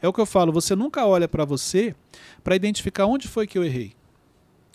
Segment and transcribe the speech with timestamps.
[0.00, 1.92] É o que eu falo, você nunca olha para você
[2.44, 3.94] para identificar onde foi que eu errei.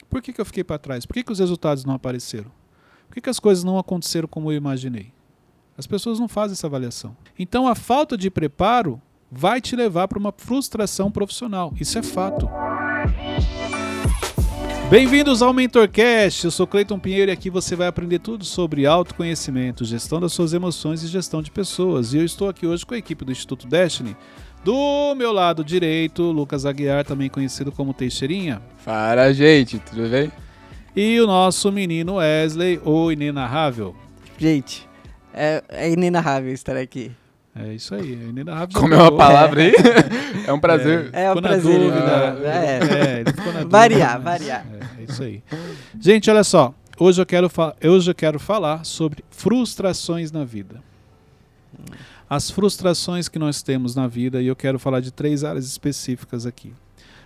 [0.09, 1.05] Por que, que eu fiquei para trás?
[1.05, 2.51] Por que, que os resultados não apareceram?
[3.07, 5.13] Por que, que as coisas não aconteceram como eu imaginei?
[5.77, 7.15] As pessoas não fazem essa avaliação.
[7.39, 9.01] Então a falta de preparo
[9.31, 11.73] vai te levar para uma frustração profissional.
[11.79, 12.49] Isso é fato.
[14.89, 16.43] Bem-vindos ao MentorCast.
[16.43, 20.51] Eu sou Cleiton Pinheiro e aqui você vai aprender tudo sobre autoconhecimento, gestão das suas
[20.51, 22.13] emoções e gestão de pessoas.
[22.13, 24.17] E eu estou aqui hoje com a equipe do Instituto Destiny
[24.63, 28.61] do meu lado direito, Lucas Aguiar, também conhecido como Teixeirinha.
[28.83, 30.31] Fala, gente, tudo bem?
[30.95, 33.95] E o nosso menino Wesley, o inenarrável.
[34.37, 34.87] Gente,
[35.33, 37.11] é, é inenarrável estar aqui.
[37.55, 38.79] É isso aí, é inenarrável.
[38.79, 39.73] Como é uma palavra aí?
[40.45, 41.09] É um prazer.
[41.13, 41.79] É, é um ficou prazer.
[41.79, 42.33] na dúvida.
[42.33, 42.45] né?
[42.45, 43.15] É.
[43.15, 43.69] É, ele ficou na dúvida.
[43.69, 44.65] Variar, mas- variar.
[44.97, 45.41] É, é isso aí.
[45.99, 46.73] Gente, olha só.
[46.99, 47.49] Hoje eu quero,
[47.85, 50.81] hoje eu quero falar sobre frustrações na vida.
[52.33, 56.47] As frustrações que nós temos na vida, e eu quero falar de três áreas específicas
[56.47, 56.73] aqui.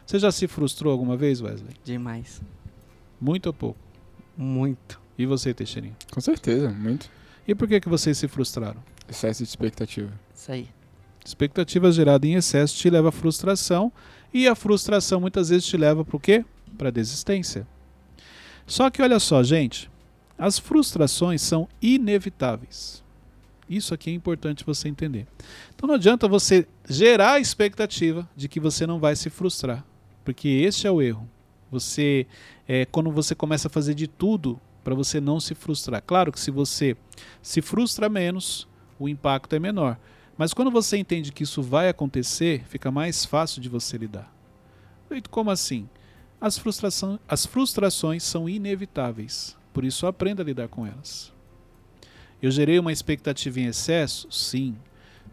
[0.05, 1.77] Você já se frustrou alguma vez, Wesley?
[1.81, 2.41] Demais.
[3.17, 3.79] Muito ou pouco?
[4.35, 4.99] Muito.
[5.17, 5.95] E você, Teixeirinha?
[6.11, 7.09] Com certeza, muito.
[7.47, 8.83] E por que, que vocês se frustraram?
[9.07, 10.11] Excesso de expectativa.
[10.35, 10.67] Isso aí.
[11.23, 13.89] Expectativa gerada em excesso te leva à frustração,
[14.33, 16.43] e a frustração muitas vezes te leva para o quê?
[16.77, 17.65] Para desistência.
[18.65, 19.89] Só que olha só, gente,
[20.37, 23.06] as frustrações são inevitáveis.
[23.69, 25.27] Isso aqui é importante você entender.
[25.75, 29.85] Então não adianta você gerar a expectativa de que você não vai se frustrar,
[30.23, 31.27] porque este é o erro.
[31.69, 32.25] Você
[32.67, 36.01] é quando você começa a fazer de tudo para você não se frustrar.
[36.01, 36.95] Claro que se você
[37.41, 39.97] se frustra menos, o impacto é menor.
[40.37, 44.31] Mas quando você entende que isso vai acontecer, fica mais fácil de você lidar.
[45.29, 45.89] Como assim?
[46.39, 46.61] As,
[47.27, 51.33] as frustrações são inevitáveis, por isso aprenda a lidar com elas.
[52.41, 54.27] Eu gerei uma expectativa em excesso?
[54.31, 54.75] Sim.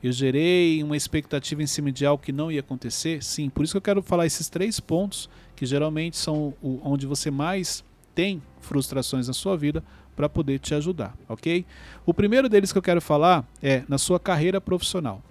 [0.02, 3.22] Eu gerei uma expectativa em cima de algo que não ia acontecer?
[3.22, 3.48] Sim.
[3.48, 7.30] Por isso que eu quero falar esses três pontos que geralmente são o, onde você
[7.30, 9.82] mais tem frustrações na sua vida
[10.14, 11.66] para poder te ajudar, ok?
[12.06, 15.22] O primeiro deles que eu quero falar é na sua carreira profissional.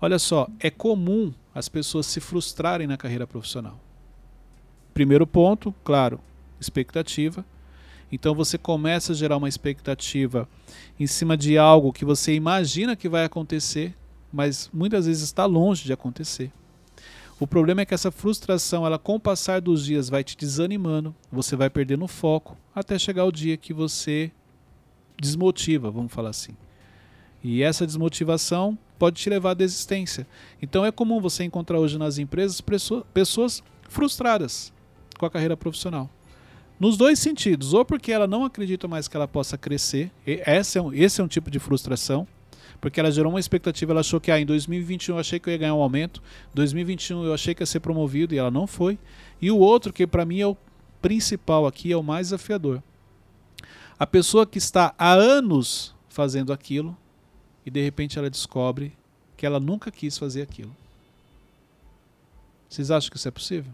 [0.00, 3.78] Olha só, é comum as pessoas se frustrarem na carreira profissional.
[4.94, 6.20] Primeiro ponto, claro,
[6.60, 7.44] expectativa.
[8.12, 10.46] Então você começa a gerar uma expectativa
[11.00, 13.96] em cima de algo que você imagina que vai acontecer,
[14.30, 16.52] mas muitas vezes está longe de acontecer.
[17.40, 21.14] O problema é que essa frustração, ela com o passar dos dias vai te desanimando,
[21.30, 24.30] você vai perdendo o foco até chegar o dia que você
[25.18, 26.54] desmotiva, vamos falar assim.
[27.42, 30.26] E essa desmotivação pode te levar à desistência.
[30.60, 32.62] Então é comum você encontrar hoje nas empresas
[33.12, 34.72] pessoas frustradas
[35.18, 36.08] com a carreira profissional.
[36.78, 40.82] Nos dois sentidos, ou porque ela não acredita mais que ela possa crescer, esse é
[40.82, 42.26] um, esse é um tipo de frustração,
[42.80, 45.52] porque ela gerou uma expectativa, ela achou que ah, em 2021 eu achei que eu
[45.52, 46.20] ia ganhar um aumento,
[46.54, 48.98] 2021 eu achei que ia ser promovido e ela não foi.
[49.40, 50.56] E o outro, que para mim é o
[51.00, 52.82] principal aqui, é o mais desafiador.
[53.96, 56.96] A pessoa que está há anos fazendo aquilo
[57.64, 58.92] e de repente ela descobre
[59.36, 60.74] que ela nunca quis fazer aquilo.
[62.68, 63.72] Vocês acham que isso é possível?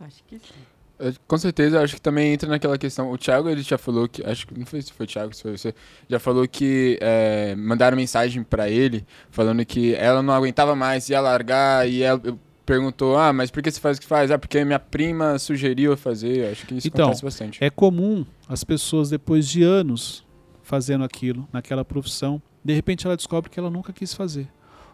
[0.00, 0.77] Acho que sim.
[0.98, 3.10] Eu, com certeza, acho que também entra naquela questão.
[3.12, 4.24] O Thiago, ele já falou que.
[4.24, 5.74] Acho que não sei se foi o Thiago, se foi você.
[6.08, 11.20] Já falou que é, mandaram mensagem pra ele falando que ela não aguentava mais, ia
[11.20, 12.20] largar, e ela
[12.66, 14.30] perguntou: Ah, mas por que você faz o que faz?
[14.30, 16.50] Ah, porque minha prima sugeriu eu fazer.
[16.52, 17.64] Acho que isso Então, acontece bastante.
[17.64, 20.26] É comum as pessoas, depois de anos
[20.62, 24.48] fazendo aquilo, naquela profissão, de repente ela descobre que ela nunca quis fazer.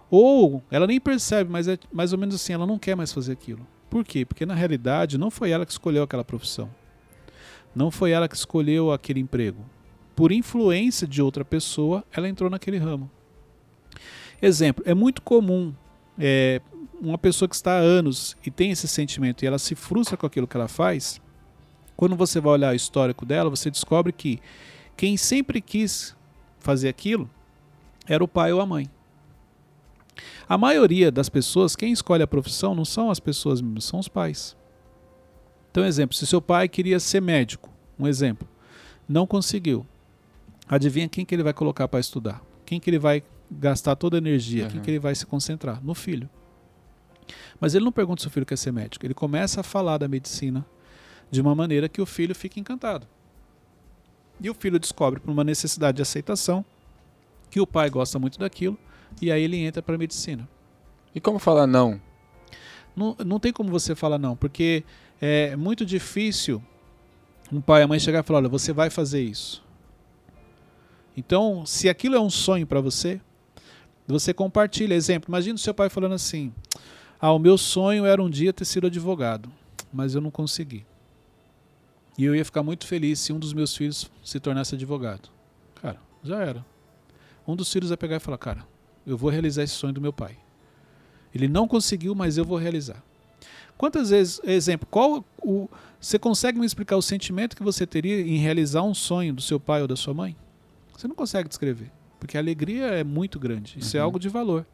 [0.08, 3.32] Ou ela nem percebe, mas é mais ou menos assim, ela não quer mais fazer
[3.32, 3.66] aquilo.
[3.94, 4.24] Por quê?
[4.24, 6.68] Porque na realidade não foi ela que escolheu aquela profissão.
[7.72, 9.64] Não foi ela que escolheu aquele emprego.
[10.16, 13.08] Por influência de outra pessoa, ela entrou naquele ramo.
[14.42, 15.72] Exemplo, é muito comum
[16.18, 16.60] é,
[17.00, 20.26] uma pessoa que está há anos e tem esse sentimento e ela se frustra com
[20.26, 21.20] aquilo que ela faz,
[21.96, 24.40] quando você vai olhar o histórico dela, você descobre que
[24.96, 26.16] quem sempre quis
[26.58, 27.30] fazer aquilo
[28.08, 28.90] era o pai ou a mãe.
[30.48, 34.08] A maioria das pessoas, quem escolhe a profissão não são as pessoas mesmas, são os
[34.08, 34.56] pais.
[35.70, 37.68] Então, exemplo, se seu pai queria ser médico,
[37.98, 38.46] um exemplo,
[39.08, 39.84] não conseguiu.
[40.68, 42.40] Adivinha quem que ele vai colocar para estudar?
[42.64, 44.66] Quem que ele vai gastar toda a energia?
[44.68, 44.82] Quem Uhum.
[44.84, 45.82] que ele vai se concentrar?
[45.84, 46.30] No filho.
[47.60, 49.04] Mas ele não pergunta se o filho quer ser médico.
[49.04, 50.64] Ele começa a falar da medicina
[51.30, 53.06] de uma maneira que o filho fica encantado.
[54.40, 56.64] E o filho descobre por uma necessidade de aceitação
[57.50, 58.78] que o pai gosta muito daquilo
[59.20, 60.48] e aí ele entra para a medicina.
[61.14, 62.00] E como falar não?
[62.94, 64.84] Não, não tem como você falar não, porque
[65.20, 66.62] é muito difícil
[67.52, 69.62] um pai e a mãe chegar e falar: olha, você vai fazer isso.
[71.16, 73.20] Então, se aquilo é um sonho para você,
[74.06, 74.94] Você compartilha.
[74.94, 76.52] Exemplo, imagina o seu pai falando assim:
[77.20, 79.50] Ah, o meu sonho era um dia ter sido advogado,
[79.92, 80.84] mas eu não consegui.
[82.18, 85.30] E eu ia ficar muito feliz se um dos meus filhos se tornasse advogado.
[85.80, 86.64] Cara, já era.
[87.46, 88.66] Um dos filhos vai pegar e falar: Cara,
[89.06, 90.36] eu vou realizar esse sonho do meu pai.
[91.34, 93.02] Ele não conseguiu, mas eu vou realizar.
[93.76, 95.68] Quantas vezes, exemplo, qual o,
[96.00, 99.58] você consegue me explicar o sentimento que você teria em realizar um sonho do seu
[99.58, 100.36] pai ou da sua mãe?
[100.96, 101.90] Você não consegue descrever,
[102.20, 103.76] porque a alegria é muito grande.
[103.78, 104.04] Isso é Uhum.
[104.06, 104.64] algo de valor.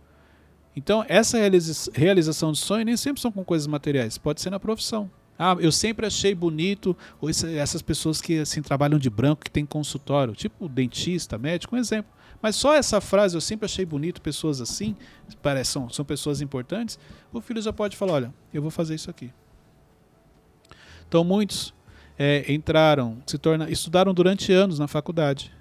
[0.77, 4.61] Então, essa realiza- realização de sonho nem sempre são com coisas materiais, pode ser na
[4.61, 5.11] profissão.
[5.39, 9.65] Ah, eu sempre achei bonito ou essas pessoas que assim trabalham de branco, que tem
[9.65, 12.13] consultório, tipo dentista, médico, um exemplo.
[12.43, 14.97] Mas só essa frase, eu sempre achei bonito pessoas assim,
[15.65, 16.99] são, são pessoas importantes,
[17.33, 19.31] o filho já pode falar, olha, eu vou fazer isso aqui.
[21.07, 21.75] Então muitos
[22.19, 25.53] é, entraram, se torna, estudaram durante anos na faculdade,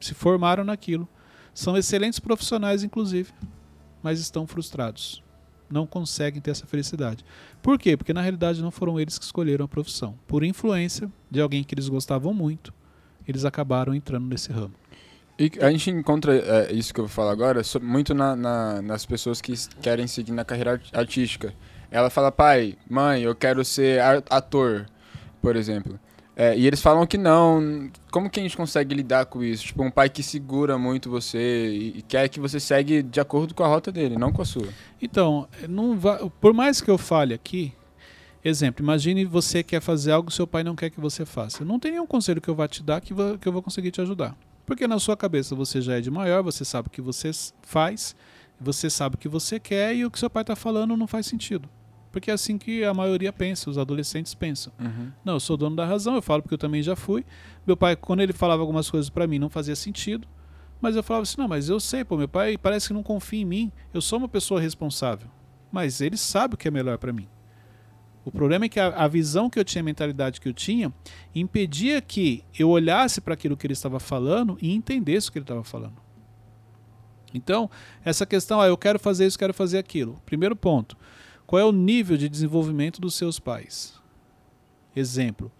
[0.00, 1.08] se formaram naquilo,
[1.52, 3.32] são excelentes profissionais inclusive,
[4.02, 5.24] mas estão frustrados,
[5.68, 7.24] não conseguem ter essa felicidade.
[7.62, 7.96] Por quê?
[7.96, 11.74] Porque na realidade não foram eles que escolheram a profissão, por influência de alguém que
[11.74, 12.72] eles gostavam muito,
[13.26, 14.74] eles acabaram entrando nesse ramo.
[15.38, 19.04] E a gente encontra é, isso que eu vou falar agora muito na- na- nas
[19.04, 19.52] pessoas que
[19.82, 21.52] querem seguir na carreira art- artística.
[21.90, 24.00] Ela fala, pai, mãe, eu quero ser
[24.30, 24.86] ator,
[25.42, 25.98] por exemplo.
[26.34, 27.90] É, e eles falam que não.
[28.10, 29.64] Como que a gente consegue lidar com isso?
[29.64, 33.54] Tipo, um pai que segura muito você e, e quer que você segue de acordo
[33.54, 34.68] com a rota dele, não com a sua.
[35.00, 35.98] Então, não
[36.40, 37.72] por mais que eu fale aqui,
[38.44, 41.64] exemplo, imagine você quer fazer algo que seu pai não quer que você faça.
[41.64, 44.00] Não tem nenhum conselho que eu vá te dar que, que eu vou conseguir te
[44.02, 44.36] ajudar.
[44.66, 47.30] Porque na sua cabeça você já é de maior, você sabe o que você
[47.62, 48.16] faz,
[48.60, 51.26] você sabe o que você quer e o que seu pai está falando não faz
[51.26, 51.68] sentido.
[52.10, 54.72] Porque é assim que a maioria pensa, os adolescentes pensam.
[55.24, 57.24] Não, eu sou dono da razão, eu falo porque eu também já fui.
[57.66, 60.26] Meu pai, quando ele falava algumas coisas para mim, não fazia sentido.
[60.80, 63.40] Mas eu falava assim: não, mas eu sei, pô, meu pai parece que não confia
[63.40, 63.72] em mim.
[63.92, 65.28] Eu sou uma pessoa responsável.
[65.70, 67.28] Mas ele sabe o que é melhor para mim.
[68.26, 70.92] O problema é que a, a visão que eu tinha, a mentalidade que eu tinha,
[71.32, 75.44] impedia que eu olhasse para aquilo que ele estava falando e entendesse o que ele
[75.44, 75.94] estava falando.
[77.32, 77.70] Então,
[78.04, 80.20] essa questão, ah, eu quero fazer isso, quero fazer aquilo.
[80.26, 80.96] Primeiro ponto,
[81.46, 83.94] qual é o nível de desenvolvimento dos seus pais?
[84.96, 85.52] Exemplo,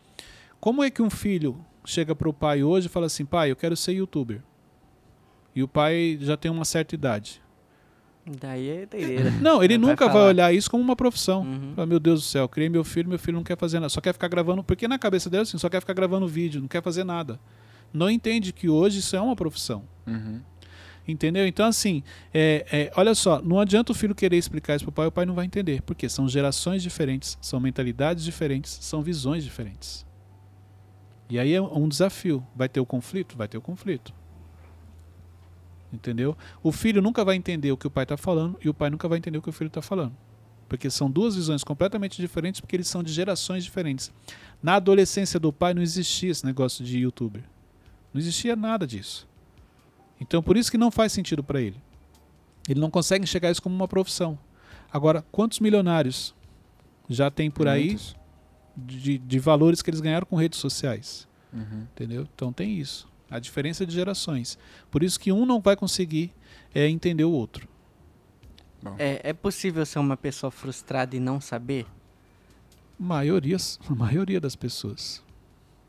[0.59, 3.57] como é que um filho chega para o pai hoje e fala assim, pai, eu
[3.57, 4.43] quero ser youtuber?
[5.55, 7.41] E o pai já tem uma certa idade.
[8.29, 9.31] Daí é doideira.
[9.41, 10.27] Não, ele Vai nunca vai falar.
[10.27, 11.43] olhar isso como uma profissão.
[11.43, 11.73] Uhum.
[11.77, 14.01] Fala, meu Deus do céu, criei meu filho, meu filho não quer fazer nada, só
[14.01, 16.83] quer ficar gravando, porque na cabeça dele assim, só quer ficar gravando vídeo, não quer
[16.83, 17.39] fazer nada.
[17.93, 19.85] Não entende que hoje isso é uma profissão.
[20.07, 20.41] Uhum.
[21.09, 21.47] Entendeu?
[21.47, 22.03] Então, assim,
[22.35, 25.25] é, é, olha só, não adianta o filho querer explicar isso pro pai, o pai
[25.25, 25.81] não vai entender.
[25.83, 30.05] Porque são gerações diferentes, são mentalidades diferentes, são visões diferentes.
[31.31, 32.45] E aí é um desafio.
[32.57, 33.37] Vai ter o conflito?
[33.37, 34.13] Vai ter o conflito.
[35.97, 36.37] Entendeu?
[36.63, 39.09] O filho nunca vai entender o que o pai está falando e o pai nunca
[39.09, 40.15] vai entender o que o filho está falando.
[40.69, 44.13] Porque são duas visões completamente diferentes, porque eles são de gerações diferentes.
[44.63, 47.43] Na adolescência do pai não existia esse negócio de youtuber.
[48.13, 49.27] Não existia nada disso.
[50.21, 51.81] Então por isso que não faz sentido para ele.
[52.69, 54.39] Ele não consegue enxergar isso como uma profissão.
[54.93, 56.35] Agora, quantos milionários
[57.09, 57.97] já tem por aí
[58.77, 61.27] de, de valores que eles ganharam com redes sociais?
[61.53, 61.87] Uhum.
[61.95, 62.29] Entendeu?
[62.35, 63.09] Então tem isso.
[63.31, 64.59] A diferença de gerações.
[64.91, 66.33] Por isso que um não vai conseguir
[66.75, 67.69] é, entender o outro.
[68.99, 71.87] É, é possível ser uma pessoa frustrada e não saber?
[72.99, 75.23] Maiorias, a maioria das pessoas.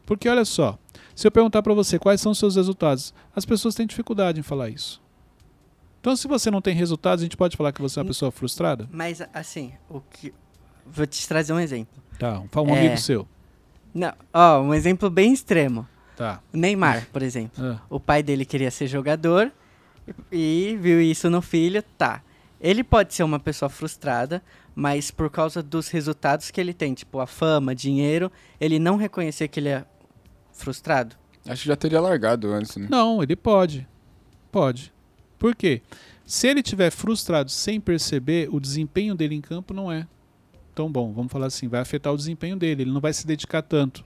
[0.05, 0.79] Porque olha só,
[1.13, 4.43] se eu perguntar para você quais são os seus resultados, as pessoas têm dificuldade em
[4.43, 5.01] falar isso.
[5.99, 8.31] Então, se você não tem resultados, a gente pode falar que você é uma pessoa
[8.31, 8.87] frustrada?
[8.91, 10.33] Mas, assim, o que...
[10.85, 12.01] Vou te trazer um exemplo.
[12.17, 12.79] Tá, um, um É.
[12.79, 13.27] amigo seu.
[13.93, 15.85] Não, ó, um exemplo bem extremo.
[16.17, 16.41] Tá.
[16.51, 17.63] Neymar, por exemplo.
[17.63, 19.51] Ah, O pai dele queria ser jogador
[20.31, 22.23] e viu isso no filho, tá.
[22.59, 24.41] Ele pode ser uma pessoa frustrada,
[24.73, 29.47] mas por causa dos resultados que ele tem, tipo a fama, dinheiro, ele não reconhecer
[29.47, 29.85] que ele é
[30.51, 31.15] frustrado.
[31.47, 32.87] Acho que já teria largado antes, né?
[32.89, 33.87] Não, ele pode.
[34.51, 34.91] Pode.
[35.37, 35.83] Por quê?
[36.25, 40.07] Se ele estiver frustrado sem perceber, o desempenho dele em campo não é
[40.73, 41.13] tão bom.
[41.13, 42.81] Vamos falar assim, vai afetar o desempenho dele.
[42.83, 44.03] Ele não vai se dedicar tanto.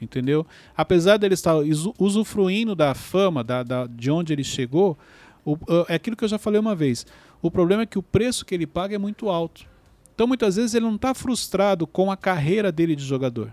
[0.00, 0.46] Entendeu?
[0.76, 1.54] Apesar dele estar
[1.98, 4.96] usufruindo da fama, da, da- de onde ele chegou,
[5.44, 5.56] o-
[5.88, 7.04] é aquilo que eu já falei uma vez.
[7.42, 9.66] O problema é que o preço que ele paga é muito alto.
[10.14, 13.52] Então, muitas vezes, ele não está frustrado com a carreira dele de jogador.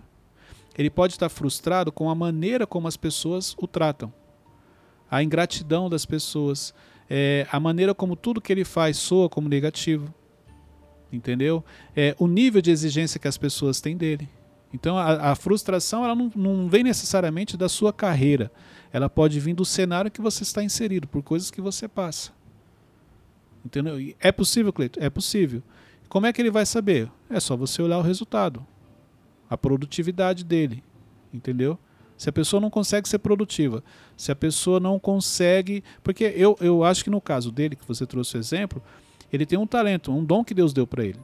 [0.78, 4.12] Ele pode estar frustrado com a maneira como as pessoas o tratam
[5.10, 6.74] a ingratidão das pessoas,
[7.10, 10.12] é, a maneira como tudo que ele faz soa como negativo,
[11.14, 11.64] entendeu?
[11.96, 14.28] É, o nível de exigência que as pessoas têm dele.
[14.76, 18.52] Então a, a frustração ela não, não vem necessariamente da sua carreira,
[18.92, 22.32] ela pode vir do cenário que você está inserido, por coisas que você passa.
[23.66, 23.96] Entendeu?
[24.20, 25.00] É possível, Cleiton?
[25.02, 25.64] É possível.
[26.10, 27.10] Como é que ele vai saber?
[27.30, 28.66] É só você olhar o resultado,
[29.50, 30.84] a produtividade dele,
[31.34, 31.80] entendeu?
[32.18, 33.84] Se a pessoa não consegue ser produtiva,
[34.16, 35.84] se a pessoa não consegue.
[36.04, 38.82] Porque eu, eu acho que no caso dele, que você trouxe o exemplo,
[39.32, 41.20] ele tem um talento, um dom que Deus deu para ele.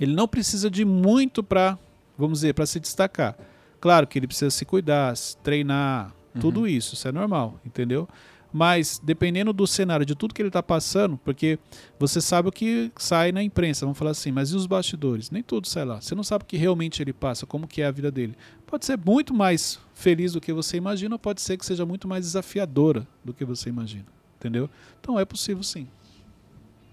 [0.00, 1.78] Ele não precisa de muito para,
[2.22, 3.36] vamos dizer, para se destacar.
[3.80, 8.08] Claro que ele precisa se cuidar, se treinar, tudo isso, isso é normal, entendeu?
[8.52, 11.58] Mas dependendo do cenário, de tudo que ele está passando, porque
[11.98, 15.30] você sabe o que sai na imprensa, vamos falar assim, mas e os bastidores?
[15.30, 16.00] Nem tudo sai lá.
[16.00, 18.36] Você não sabe o que realmente ele passa, como que é a vida dele.
[18.66, 22.06] Pode ser muito mais feliz do que você imagina, ou pode ser que seja muito
[22.06, 24.06] mais desafiadora do que você imagina,
[24.38, 24.68] entendeu?
[25.00, 25.88] Então é possível sim.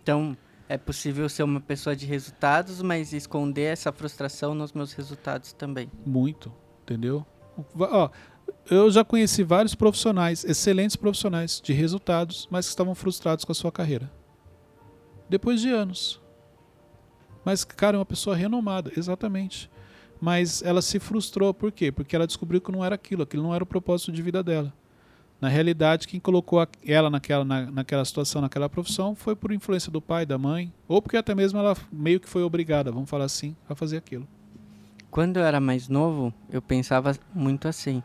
[0.01, 0.37] Então,
[0.69, 5.91] é possível ser uma pessoa de resultados, mas esconder essa frustração nos meus resultados também.
[6.05, 7.25] Muito, entendeu?
[7.75, 8.09] Ó,
[8.69, 13.55] eu já conheci vários profissionais, excelentes profissionais de resultados, mas que estavam frustrados com a
[13.55, 14.11] sua carreira.
[15.27, 16.21] Depois de anos.
[17.43, 19.71] Mas, cara, é uma pessoa renomada, exatamente.
[20.21, 21.91] Mas ela se frustrou, por quê?
[21.91, 24.71] Porque ela descobriu que não era aquilo, aquilo não era o propósito de vida dela.
[25.41, 30.01] Na realidade, quem colocou ela naquela, na- naquela situação, naquela profissão, foi por influência do
[30.01, 33.55] pai, da mãe, ou porque até mesmo ela meio que foi obrigada, vamos falar assim,
[33.69, 34.27] a fazer aquilo.
[35.09, 38.03] Quando eu era mais novo, eu pensava muito assim.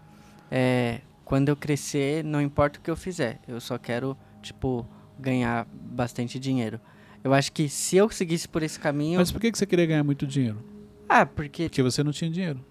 [0.51, 4.87] É, quando eu crescer, não importa o que eu fizer, eu só quero, tipo,
[5.19, 6.81] ganhar bastante dinheiro.
[7.23, 9.19] Eu acho que se eu seguisse por esse caminho.
[9.19, 10.63] Mas por que que você queria ganhar muito dinheiro?
[11.09, 11.65] Ah, porque.
[11.65, 12.65] Porque você não tinha dinheiro.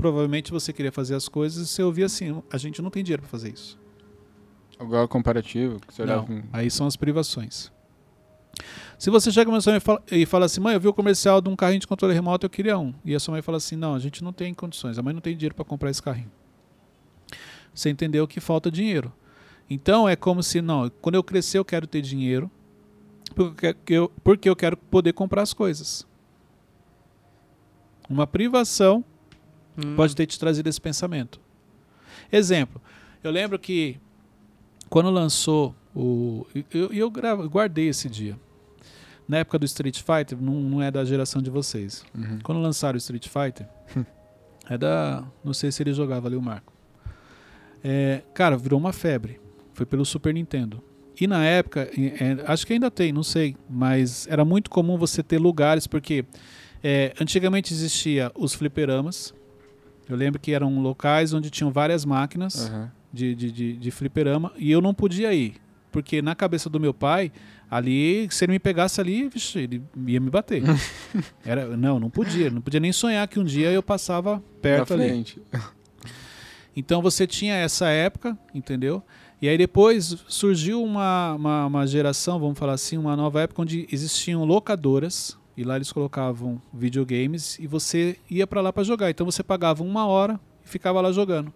[0.00, 3.20] Provavelmente você queria fazer as coisas e você ouvia assim: a gente não tem dinheiro
[3.20, 3.78] para fazer isso.
[4.80, 7.70] Igual comparativo, que você Não, aí são as privações.
[8.98, 10.94] Se você chega na sua mãe e fala, e fala assim: mãe, eu vi o
[10.94, 12.94] comercial de um carrinho de controle remoto, eu queria um.
[13.04, 15.20] E a sua mãe fala assim: não, a gente não tem condições, a mãe não
[15.20, 16.32] tem dinheiro para comprar esse carrinho.
[17.74, 19.12] Você entendeu que falta dinheiro.
[19.68, 22.50] Então é como se, não, quando eu crescer eu quero ter dinheiro,
[23.34, 26.06] porque eu, porque eu quero poder comprar as coisas.
[28.08, 29.04] Uma privação
[29.76, 31.40] hum, pode ter te trazido esse pensamento.
[32.32, 32.80] Exemplo,
[33.22, 33.98] eu lembro que
[34.88, 36.46] quando lançou o.
[36.72, 38.38] Eu, eu gravo- guardei esse dia.
[39.28, 42.04] Na época do Street Fighter, não, não é da geração de vocês.
[42.16, 42.38] Uhum.
[42.42, 43.68] Quando lançaram o Street Fighter,
[44.68, 45.24] é da.
[45.44, 46.72] Não sei se ele jogava ali o Marco.
[47.82, 49.40] É, cara, virou uma febre.
[49.72, 50.82] Foi pelo Super Nintendo.
[51.20, 55.22] E na época, é, acho que ainda tem, não sei, mas era muito comum você
[55.22, 56.24] ter lugares, porque
[56.82, 59.34] é, antigamente existia os fliperamas.
[60.10, 62.90] Eu lembro que eram locais onde tinham várias máquinas Aham.
[63.12, 65.54] de, de, de, de fliperama e eu não podia ir.
[65.92, 67.32] Porque na cabeça do meu pai,
[67.70, 70.62] ali, se ele me pegasse ali, vixe, ele ia me bater.
[71.44, 72.50] Era, não, não podia.
[72.50, 75.24] Não podia nem sonhar que um dia eu passava perto Na ali.
[76.76, 79.02] Então você tinha essa época, entendeu?
[79.42, 83.88] E aí depois surgiu uma, uma, uma geração, vamos falar assim, uma nova época onde
[83.90, 89.10] existiam locadoras e lá eles colocavam videogames e você ia para lá para jogar.
[89.10, 91.52] Então você pagava uma hora e ficava lá jogando.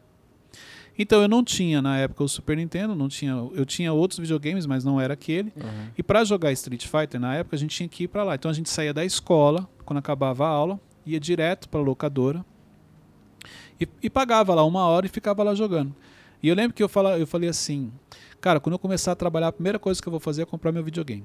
[0.99, 4.67] Então eu não tinha na época o Super Nintendo, não tinha, eu tinha outros videogames,
[4.67, 5.55] mas não era aquele.
[5.59, 5.89] Aham.
[5.97, 8.35] E para jogar Street Fighter na época a gente tinha que ir para lá.
[8.35, 12.45] Então a gente saía da escola quando acabava a aula, ia direto para a locadora
[13.81, 15.97] e, e pagava lá uma hora e ficava lá jogando.
[16.43, 17.91] E eu lembro que eu, fala, eu falei assim,
[18.39, 20.73] cara, quando eu começar a trabalhar, a primeira coisa que eu vou fazer é comprar
[20.73, 21.25] meu videogame.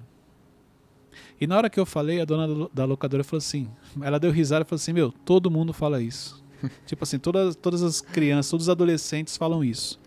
[1.39, 3.69] E na hora que eu falei, a dona da lo- da locadora falou assim,
[4.01, 6.43] ela deu risada e falou assim, meu, todo mundo fala isso.
[6.85, 9.99] tipo assim, todas, todas as crianças, todos os adolescentes falam isso.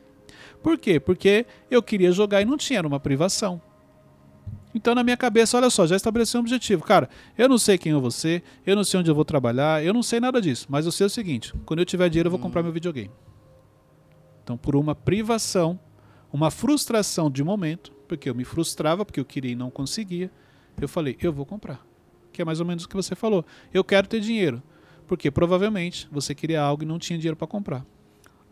[0.62, 1.00] Por quê?
[1.00, 3.60] Porque eu queria jogar e não tinha, era uma privação.
[4.74, 6.82] Então, na minha cabeça, olha só, já estabeleci um objetivo.
[6.84, 9.84] Cara, eu não sei quem eu vou ser, eu não sei onde eu vou trabalhar,
[9.84, 10.66] eu não sei nada disso.
[10.70, 13.10] Mas eu sei o seguinte: quando eu tiver dinheiro, eu vou comprar meu videogame.
[14.42, 15.78] Então, por uma privação,
[16.32, 20.30] uma frustração de momento, porque eu me frustrava, porque eu queria e não conseguia,
[20.80, 21.80] eu falei, eu vou comprar.
[22.32, 23.44] Que é mais ou menos o que você falou.
[23.72, 24.62] Eu quero ter dinheiro.
[25.06, 27.84] Porque provavelmente você queria algo e não tinha dinheiro para comprar.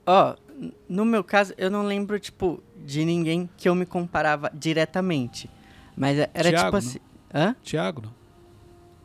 [0.06, 4.50] Ó, n- no meu caso, eu não lembro, tipo, de ninguém que eu me comparava
[4.52, 5.48] diretamente.
[5.96, 6.98] Mas é- era Thiago, tipo assim.
[7.32, 7.56] Hã?
[7.62, 8.14] Tiago, não?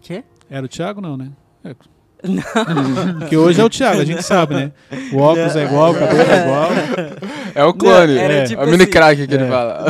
[0.01, 0.23] Quê?
[0.49, 1.31] Era o Thiago, não, né?
[1.63, 1.75] É.
[2.27, 3.19] Não.
[3.19, 4.71] Porque hoje é o Thiago, a gente sabe, né?
[5.13, 6.69] O óculos é igual, o cabelo é igual.
[7.53, 8.17] É o clone.
[8.17, 8.43] é.
[8.45, 8.91] tipo o mini assim.
[8.91, 9.49] crack que ele É.
[9.49, 9.85] fala.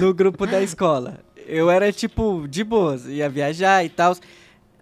[0.00, 1.18] no grupo da escola.
[1.46, 4.16] Eu era, tipo, de boas, ia viajar e tal.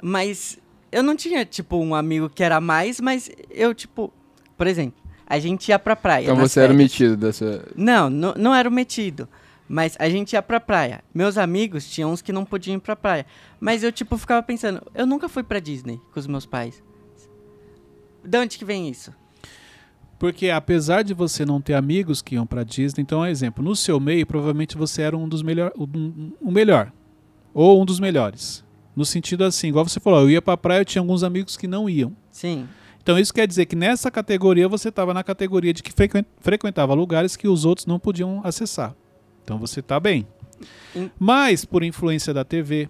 [0.02, 0.58] Mas
[0.90, 4.12] eu não tinha, tipo, um amigo que era mais, mas eu, tipo,
[4.56, 6.24] por exemplo, a gente ia pra praia.
[6.24, 6.90] Então você era férias.
[6.92, 7.66] metido dessa.
[7.76, 9.28] Não, não, não era o metido.
[9.68, 11.04] Mas a gente ia pra praia.
[11.12, 13.26] Meus amigos tinham uns que não podiam ir pra praia.
[13.60, 16.82] Mas eu, tipo, ficava pensando, eu nunca fui pra Disney com os meus pais.
[18.24, 19.12] De onde que vem isso?
[20.18, 23.76] Porque apesar de você não ter amigos que iam pra Disney, então, um exemplo, no
[23.76, 26.92] seu meio, provavelmente você era um dos melhor, um, um melhor.
[27.54, 28.64] Ou um dos melhores.
[28.96, 31.68] No sentido assim, igual você falou, eu ia pra praia, eu tinha alguns amigos que
[31.68, 32.16] não iam.
[32.32, 32.66] Sim.
[33.00, 36.92] Então isso quer dizer que nessa categoria você estava na categoria de que frequen- frequentava
[36.94, 38.94] lugares que os outros não podiam acessar.
[39.44, 40.26] Então você está bem.
[40.96, 42.88] Em- Mas por influência da TV,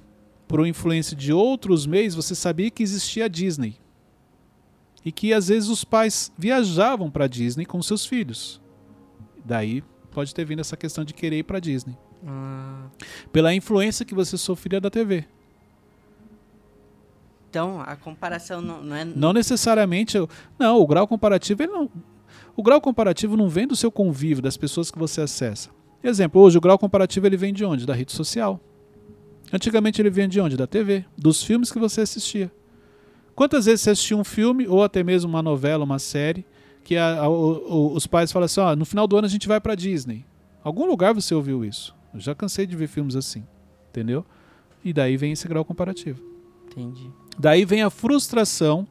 [0.48, 3.76] por influência de outros meios, você sabia que existia a Disney.
[5.04, 8.60] E que às vezes os pais viajavam para Disney com seus filhos.
[9.44, 11.96] Daí pode ter vindo essa questão de querer ir para Disney.
[12.26, 12.88] Ah,
[13.32, 15.24] Pela influência que você sofria da TV.
[17.48, 19.04] então, a comparação não, não é...
[19.04, 20.18] Não necessariamente.
[20.58, 21.88] Não, o grau comparativo ele não.
[22.56, 25.70] O grau comparativo não vem do seu convívio, das pessoas que você acessa.
[26.02, 27.86] Exemplo, hoje o grau comparativo ele vem de onde?
[27.86, 28.60] Da rede social.
[29.52, 30.56] Antigamente ele vinha de onde?
[30.56, 32.52] Da TV, dos filmes que você assistia.
[33.38, 36.44] Quantas vezes você assistiu um filme ou até mesmo uma novela, uma série,
[36.82, 39.46] que a- a- o- os pais falam assim: ó, no final do ano a gente
[39.46, 40.26] vai pra Disney.
[40.64, 41.94] Algum lugar você ouviu isso?
[42.12, 43.44] Eu já cansei de ver filmes assim,
[43.90, 44.26] entendeu?
[44.84, 46.20] E daí vem esse grau comparativo.
[46.66, 47.12] Entendi.
[47.38, 48.84] Daí vem a frustração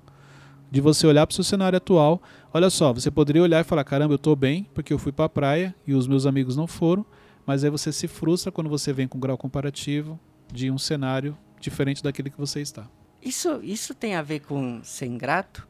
[0.71, 2.21] de você olhar para o seu cenário atual.
[2.53, 5.25] Olha só, você poderia olhar e falar: caramba, eu estou bem porque eu fui para
[5.25, 7.05] a praia e os meus amigos não foram.
[7.45, 10.17] Mas aí você se frustra quando você vem com grau comparativo
[10.53, 12.87] de um cenário diferente daquele que você está.
[13.27, 15.67] Isso, isso tem a ver com ser ingrato?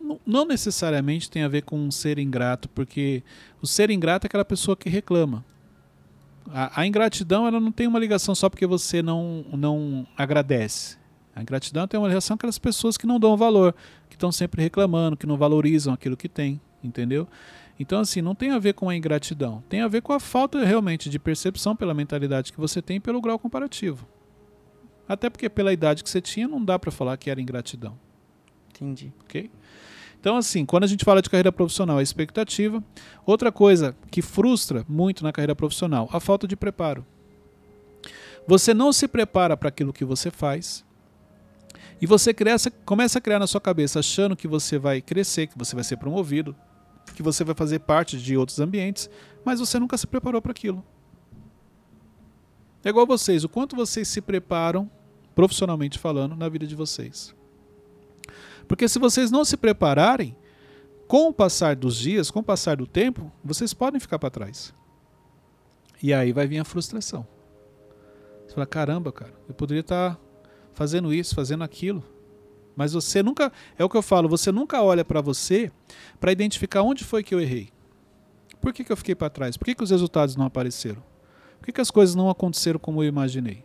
[0.00, 3.22] Não- Não necessariamente tem a ver com ser ingrato, porque
[3.62, 5.44] o ser ingrato é aquela pessoa que reclama.
[6.50, 10.98] A, a ingratidão ela não tem uma ligação só porque você não, não agradece.
[11.34, 13.74] A ingratidão tem uma ligação com aquelas pessoas que não dão valor,
[14.10, 17.26] que estão sempre reclamando, que não valorizam aquilo que tem, entendeu?
[17.80, 19.64] Então, assim, não tem a ver com a ingratidão.
[19.68, 23.20] Tem a ver com a falta realmente de percepção pela mentalidade que você tem pelo
[23.20, 24.06] grau comparativo.
[25.08, 27.98] Até porque pela idade que você tinha, não dá para falar que era ingratidão
[28.70, 29.12] Entendi.
[29.24, 29.50] ok?
[30.18, 32.82] Então, assim, quando a gente fala de carreira profissional, é expectativa.
[33.26, 37.04] Outra coisa que frustra muito na carreira profissional, a falta de preparo.
[38.46, 40.82] Você não se prepara para aquilo que você faz.
[42.00, 45.58] E você cresce, começa a criar na sua cabeça achando que você vai crescer, que
[45.58, 46.56] você vai ser promovido,
[47.14, 49.10] que você vai fazer parte de outros ambientes,
[49.44, 50.82] mas você nunca se preparou para aquilo.
[52.82, 54.90] É igual vocês, o quanto vocês se preparam,
[55.34, 57.34] profissionalmente falando, na vida de vocês.
[58.66, 60.36] Porque se vocês não se prepararem,
[61.06, 64.74] com o passar dos dias, com o passar do tempo, vocês podem ficar para trás.
[66.02, 67.26] E aí vai vir a frustração.
[68.46, 70.18] Você fala, caramba, cara, eu poderia estar
[70.72, 72.02] fazendo isso, fazendo aquilo.
[72.76, 75.70] Mas você nunca, é o que eu falo, você nunca olha para você
[76.18, 77.70] para identificar onde foi que eu errei.
[78.60, 79.56] Por que, que eu fiquei para trás?
[79.56, 81.02] Por que, que os resultados não apareceram?
[81.58, 83.64] Por que, que as coisas não aconteceram como eu imaginei?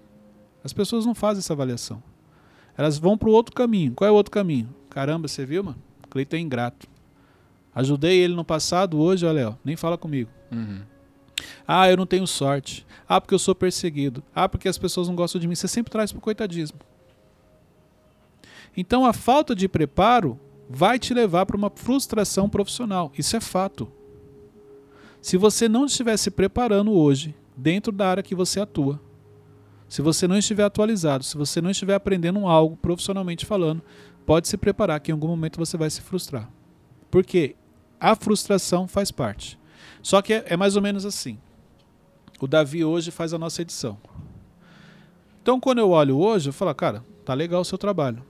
[0.63, 2.01] As pessoas não fazem essa avaliação.
[2.77, 3.93] Elas vão para o outro caminho.
[3.93, 4.73] Qual é o outro caminho?
[4.89, 5.77] Caramba, você viu, mano?
[6.05, 6.87] O Cleiton é ingrato.
[7.73, 10.29] Ajudei ele no passado, hoje, olha, ó, nem fala comigo.
[10.51, 10.81] Uhum.
[11.67, 12.85] Ah, eu não tenho sorte.
[13.07, 14.23] Ah, porque eu sou perseguido.
[14.33, 15.55] Ah, porque as pessoas não gostam de mim.
[15.55, 16.79] Você sempre traz pro coitadismo.
[18.75, 23.11] Então a falta de preparo vai te levar para uma frustração profissional.
[23.17, 23.91] Isso é fato.
[25.21, 29.01] Se você não estiver se preparando hoje, dentro da área que você atua,
[29.89, 33.81] se você não estiver atualizado, se você não estiver aprendendo algo profissionalmente falando,
[34.23, 36.47] pode se preparar que em algum momento você vai se frustrar.
[37.09, 37.55] Porque
[37.99, 39.59] a frustração faz parte.
[40.03, 41.39] Só que é, é mais ou menos assim.
[42.39, 43.97] O Davi hoje faz a nossa edição.
[45.41, 48.23] Então, quando eu olho hoje, eu falo, cara, tá legal o seu trabalho.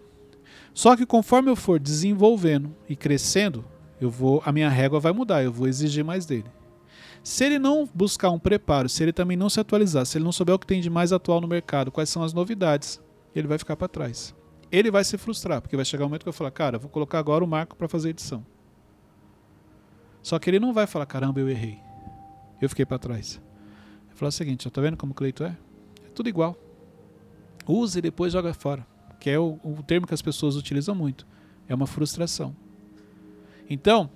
[0.73, 3.65] Só que conforme eu for desenvolvendo e crescendo,
[3.99, 6.45] eu vou, a minha régua vai mudar, eu vou exigir mais dele.
[7.23, 10.32] Se ele não buscar um preparo, se ele também não se atualizar, se ele não
[10.32, 12.99] souber o que tem de mais atual no mercado, quais são as novidades,
[13.36, 14.34] ele vai ficar para trás.
[14.71, 17.19] Ele vai se frustrar, porque vai chegar um momento que eu falar, cara, vou colocar
[17.19, 18.45] agora o Marco para fazer edição.
[20.21, 21.79] Só que ele não vai falar, caramba, eu errei.
[22.62, 23.41] Eu fiquei para trás.
[24.08, 25.58] Ele fala o seguinte, ó, tá vendo como o Cleito é?
[26.05, 26.58] É tudo igual.
[27.67, 28.86] Usa e depois joga fora.
[29.19, 31.25] Que é o, o termo que as pessoas utilizam muito.
[31.67, 32.55] É uma frustração.
[33.69, 34.10] Então,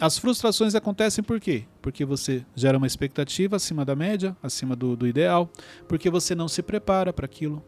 [0.00, 1.64] as frustrações acontecem por quê?
[1.80, 5.50] Porque você gera uma expectativa acima da média, acima do, do ideal,
[5.88, 7.62] porque você não se prepara para aquilo,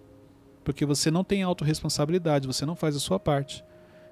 [0.64, 3.64] porque você não tem autorresponsabilidade, você não faz a sua parte.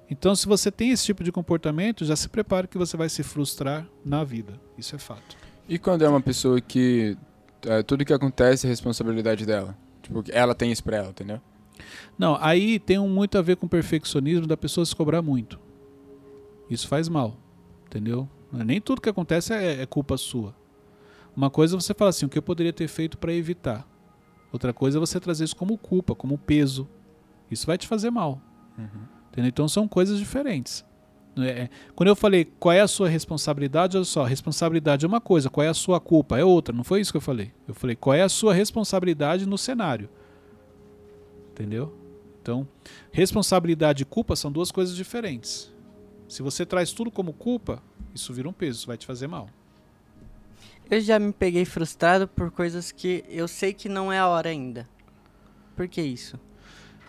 [0.09, 3.23] Então, se você tem esse tipo de comportamento, já se prepare que você vai se
[3.23, 4.59] frustrar na vida.
[4.77, 5.35] Isso é fato.
[5.67, 7.17] E quando é uma pessoa que
[7.65, 9.77] é, tudo que acontece é responsabilidade dela?
[10.01, 11.41] Tipo, ela tem isso pra ela, entendeu?
[12.17, 15.59] Não, aí tem muito a ver com o perfeccionismo da pessoa se cobrar muito.
[16.69, 17.37] Isso faz mal,
[17.93, 18.27] entendeu?
[18.51, 20.55] Nem tudo que acontece é, é culpa sua.
[21.35, 23.87] Uma coisa é você fala assim, o que eu poderia ter feito para evitar.
[24.51, 26.87] Outra coisa é você trazer isso como culpa, como peso.
[27.49, 28.41] Isso vai te fazer mal.
[28.77, 28.87] Uhum.
[29.31, 29.49] Entendeu?
[29.49, 30.85] Então são coisas diferentes.
[31.37, 35.49] É, quando eu falei qual é a sua responsabilidade, olha só, responsabilidade é uma coisa,
[35.49, 36.75] qual é a sua culpa é outra.
[36.75, 37.51] Não foi isso que eu falei.
[37.67, 40.09] Eu falei qual é a sua responsabilidade no cenário.
[41.51, 41.95] Entendeu?
[42.41, 42.67] Então,
[43.11, 45.72] responsabilidade e culpa são duas coisas diferentes.
[46.27, 47.81] Se você traz tudo como culpa,
[48.13, 49.49] isso vira um peso, isso vai te fazer mal.
[50.89, 54.49] Eu já me peguei frustrado por coisas que eu sei que não é a hora
[54.49, 54.87] ainda.
[55.75, 56.39] Por que isso?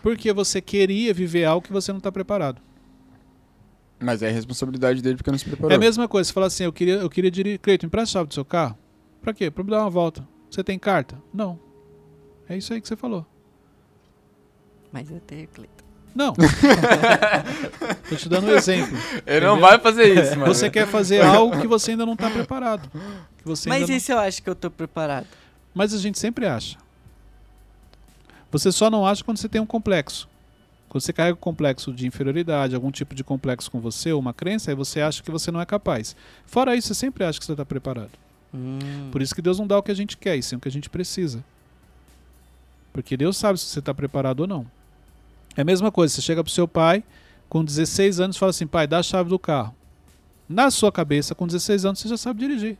[0.01, 2.61] Porque você queria viver algo que você não está preparado.
[3.99, 5.71] Mas é a responsabilidade dele porque não se preparou.
[5.71, 7.59] É a mesma coisa, você fala assim, eu queria, eu queria dirigir.
[7.59, 8.77] Cleiton, empresta a chave do seu carro.
[9.21, 9.49] Pra quê?
[9.49, 10.27] Pra me dar uma volta.
[10.49, 11.21] Você tem carta?
[11.33, 11.59] Não.
[12.47, 13.25] É isso aí que você falou.
[14.91, 15.74] Mas eu tenho, Cleiton.
[16.15, 16.33] Não.
[18.09, 18.97] Tô te dando um exemplo.
[19.27, 19.69] Ele não Entendeu?
[19.69, 20.53] vai fazer isso, mano.
[20.53, 22.89] Você quer fazer algo que você ainda não está preparado.
[23.37, 25.27] Que você Mas ainda não- e se eu acho que eu tô preparado?
[25.73, 26.77] Mas a gente sempre acha.
[28.49, 30.29] Você só não acha quando você tem um complexo.
[30.87, 34.33] Quando você carrega um complexo de inferioridade, algum tipo de complexo com você, ou uma
[34.33, 36.15] crença, aí você acha que você não é capaz.
[36.45, 38.11] Fora isso, você sempre acha que você está preparado.
[38.53, 39.09] Hum.
[39.11, 40.69] Por isso que Deus não dá o que a gente quer, e sim o que
[40.69, 41.43] a gente precisa.
[42.93, 44.65] Porque Deus sabe se você está preparado ou não.
[45.55, 47.03] É a mesma coisa, você chega pro seu pai
[47.47, 49.73] com 16 anos e fala assim, pai, dá a chave do carro.
[50.47, 52.77] Na sua cabeça, com 16 anos, você já sabe dirigir.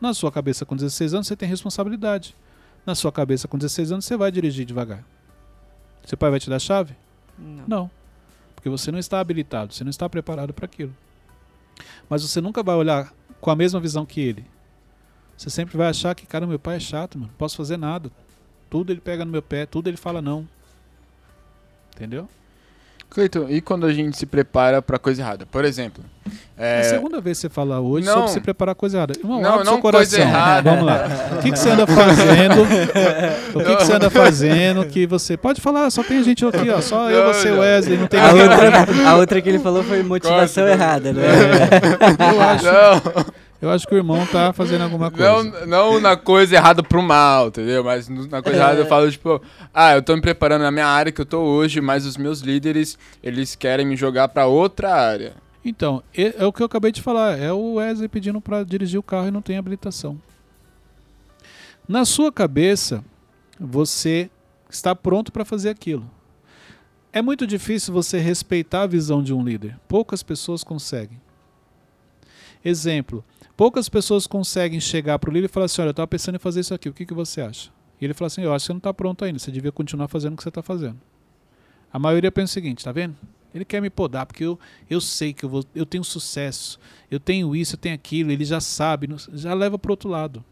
[0.00, 2.34] Na sua cabeça, com 16 anos, você tem responsabilidade.
[2.84, 5.04] Na sua cabeça, com 16 anos, você vai dirigir devagar.
[6.04, 6.94] Seu pai vai te dar a chave?
[7.38, 7.64] Não.
[7.66, 7.90] Não.
[8.54, 10.94] Porque você não está habilitado, você não está preparado para aquilo.
[12.08, 14.44] Mas você nunca vai olhar com a mesma visão que ele.
[15.36, 17.30] Você sempre vai achar que, cara, meu pai é chato, mano.
[17.30, 18.10] Não posso fazer nada.
[18.70, 20.48] Tudo ele pega no meu pé, tudo ele fala não.
[21.96, 22.28] Entendeu?
[23.08, 25.46] Cleiton, e quando a gente se prepara pra coisa errada?
[25.46, 26.04] Por exemplo,
[26.58, 28.14] É é, a segunda vez que você fala hoje Não.
[28.14, 29.14] sobre se preparar coisa errada.
[29.16, 29.90] Irmão, Não, não seu coração.
[30.18, 30.70] coisa errada.
[30.70, 31.06] Vamos lá.
[31.32, 32.62] O que, que você anda fazendo?
[33.54, 35.36] O que, que você anda fazendo que você...
[35.36, 36.80] Pode falar, só tem gente aqui, ó.
[36.80, 37.60] Só eu, você, não.
[37.60, 37.96] Wesley.
[37.96, 41.22] Não tem A outra, a outra que ele falou foi motivação Corta, errada, né?
[42.34, 43.24] Eu acho, não,
[43.60, 45.42] eu acho que o irmão tá fazendo alguma coisa.
[45.66, 47.82] não, não na coisa errada pro mal, entendeu?
[47.82, 48.60] Mas na coisa É.
[48.62, 49.40] errada eu falo, tipo,
[49.72, 52.40] ah, eu tô me preparando na minha área que eu tô hoje, mas os meus
[52.40, 55.34] líderes, eles querem me jogar pra outra área.
[55.64, 57.38] Então, é o que eu acabei de falar.
[57.38, 60.16] É o Wesley pedindo para dirigir o carro e não tem habilitação.
[61.88, 63.04] Na sua cabeça,
[63.58, 64.30] você
[64.70, 66.08] está pronto para fazer aquilo.
[67.12, 69.76] É muito difícil você respeitar a visão de um líder.
[69.88, 71.20] Poucas pessoas conseguem.
[72.68, 73.24] Exemplo:
[73.56, 76.38] poucas pessoas conseguem chegar para o líder e falar assim: Olha, eu estava pensando em
[76.40, 77.70] fazer isso aqui, o que, que você acha?
[78.00, 80.08] E ele fala assim: Eu acho que você não está pronto ainda, você devia continuar
[80.08, 81.00] fazendo o que você está fazendo.
[81.92, 83.16] A maioria pensa o seguinte: tá vendo?
[83.54, 84.58] Ele quer me podar porque eu,
[84.90, 88.44] eu sei que eu, vou, eu tenho sucesso, eu tenho isso, eu tenho aquilo, ele
[88.44, 90.44] já sabe, já leva para outro lado.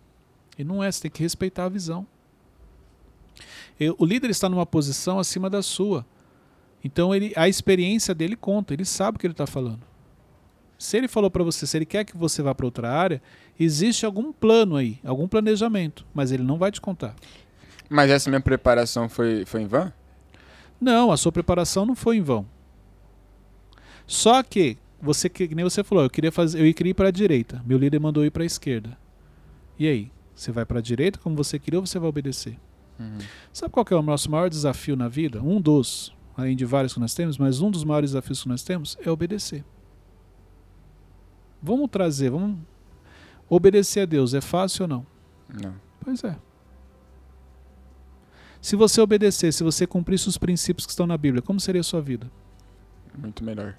[0.57, 2.07] E não é, você tem que respeitar a visão.
[3.79, 6.07] Eu- o líder está numa posição acima da sua.
[6.85, 9.81] Então ele, a experiência dele conta, ele sabe o que ele está falando.
[10.78, 13.22] Se ele falou para você, se ele quer que você vá para outra área,
[13.58, 17.14] existe algum plano aí, algum planejamento, mas ele não vai te contar.
[17.88, 19.92] Mas essa minha preparação foi, foi em vão?
[20.80, 22.46] Não, a sua preparação não foi em vão.
[24.06, 27.12] Só que você que nem você falou, eu queria fazer, eu queria ir para a
[27.12, 27.62] direita.
[27.66, 28.96] Meu líder mandou ir para a esquerda.
[29.78, 32.56] E aí, você vai para a direita como você queria ou você vai obedecer?
[32.98, 33.18] Uhum.
[33.52, 35.42] Sabe qual é o nosso maior desafio na vida?
[35.42, 38.62] Um dos, além de vários que nós temos, mas um dos maiores desafios que nós
[38.62, 39.64] temos é obedecer.
[41.64, 42.59] Vamos trazer, vamos
[43.48, 44.35] obedecer a Deus.
[44.35, 45.07] É fácil ou não?
[45.48, 45.74] Não.
[45.98, 46.37] Pois é.
[48.61, 51.85] Se você obedecer, se você cumprisse os princípios que estão na Bíblia, como seria a
[51.85, 52.31] sua vida?
[53.16, 53.77] Muito melhor.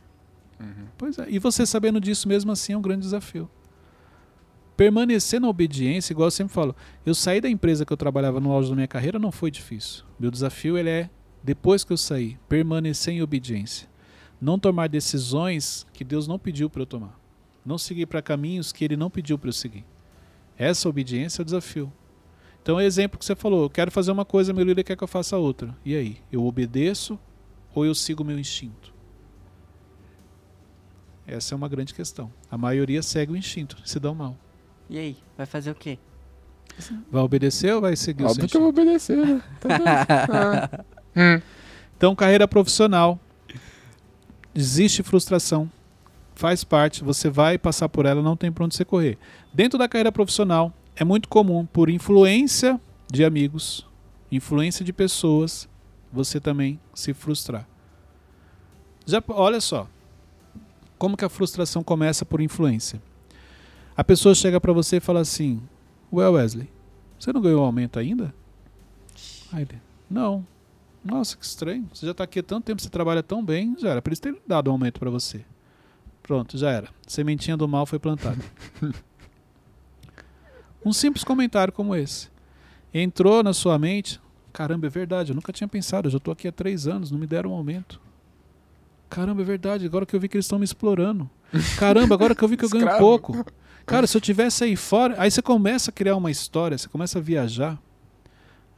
[0.60, 0.88] Uhum.
[0.98, 1.30] Pois é.
[1.30, 3.48] E você sabendo disso mesmo assim é um grande desafio.
[4.76, 8.52] Permanecer na obediência, igual eu sempre falo, eu saí da empresa que eu trabalhava no
[8.52, 10.04] auge da minha carreira não foi difícil.
[10.20, 11.10] Meu desafio ele é,
[11.44, 13.88] depois que eu saí, permanecer em obediência.
[14.42, 17.25] Não tomar decisões que Deus não pediu para eu tomar.
[17.66, 19.84] Não seguir para caminhos que Ele não pediu para eu seguir.
[20.58, 21.92] Essa obediência é o desafio.
[22.62, 24.96] Então, é o exemplo que você falou: eu quero fazer uma coisa, meu líder quer
[24.96, 25.76] que eu faça outra.
[25.84, 26.18] E aí?
[26.32, 27.20] Eu obedeço
[27.74, 28.94] ou eu sigo o meu instinto?
[31.28, 32.32] Essa é uma grande questão.
[32.50, 34.38] A maioria segue o instinto, se dão mal.
[34.90, 35.98] E aí, vai fazer o quê?
[37.12, 38.82] Vai obedecer ou vai seguir o seu Óbvio que eu vou instinto?
[38.82, 39.44] obedecer, né?
[39.60, 39.80] Tá.
[40.32, 40.86] Ah.
[41.16, 41.42] Hum.
[41.98, 43.20] Então, carreira profissional.
[44.54, 45.70] Existe frustração.
[46.36, 49.18] Faz parte, você vai passar por ela, não tem pra onde você correr.
[49.54, 52.80] Dentro da carreira profissional, é muito comum, por influência
[53.12, 53.88] de amigos,
[54.32, 55.68] influência de pessoas,
[56.12, 57.68] você também se frustrar.
[59.06, 59.88] Já, olha só,
[60.98, 63.02] como que a frustração começa por influência.
[63.96, 65.62] A pessoa chega pra você e fala assim:
[66.12, 66.70] Ué, Wesley,
[67.18, 68.34] você não ganhou aumento ainda?
[69.54, 70.46] Aí ele: Não.
[71.04, 71.88] Nossa, que estranho.
[71.94, 74.20] Você já está aqui há tanto tempo, você trabalha tão bem, já era para eles
[74.20, 75.46] terem dado um aumento para você.
[76.26, 76.90] Pronto, já era.
[77.06, 78.44] Sementinha do mal foi plantada.
[80.84, 82.30] um simples comentário como esse.
[82.92, 84.20] Entrou na sua mente.
[84.52, 86.08] Caramba, é verdade, eu nunca tinha pensado.
[86.08, 88.02] Eu já estou aqui há três anos, não me deram um aumento.
[89.08, 91.30] Caramba, é verdade, agora que eu vi que eles estão me explorando.
[91.78, 93.46] Caramba, agora que eu vi que eu ganho pouco.
[93.86, 95.14] Cara, se eu tivesse aí fora.
[95.20, 97.80] Aí você começa a criar uma história, você começa a viajar.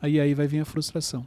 [0.02, 1.26] Aí aí vai vir a frustração.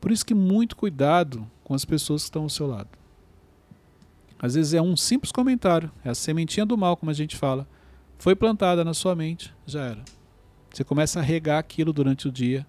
[0.00, 2.88] Por isso que muito cuidado com as pessoas que estão ao seu lado.
[4.40, 7.66] Às vezes é um simples comentário, é a sementinha do mal, como a gente fala.
[8.18, 10.04] Foi plantada na sua mente, já era.
[10.72, 12.66] Você começa a regar aquilo durante o dia.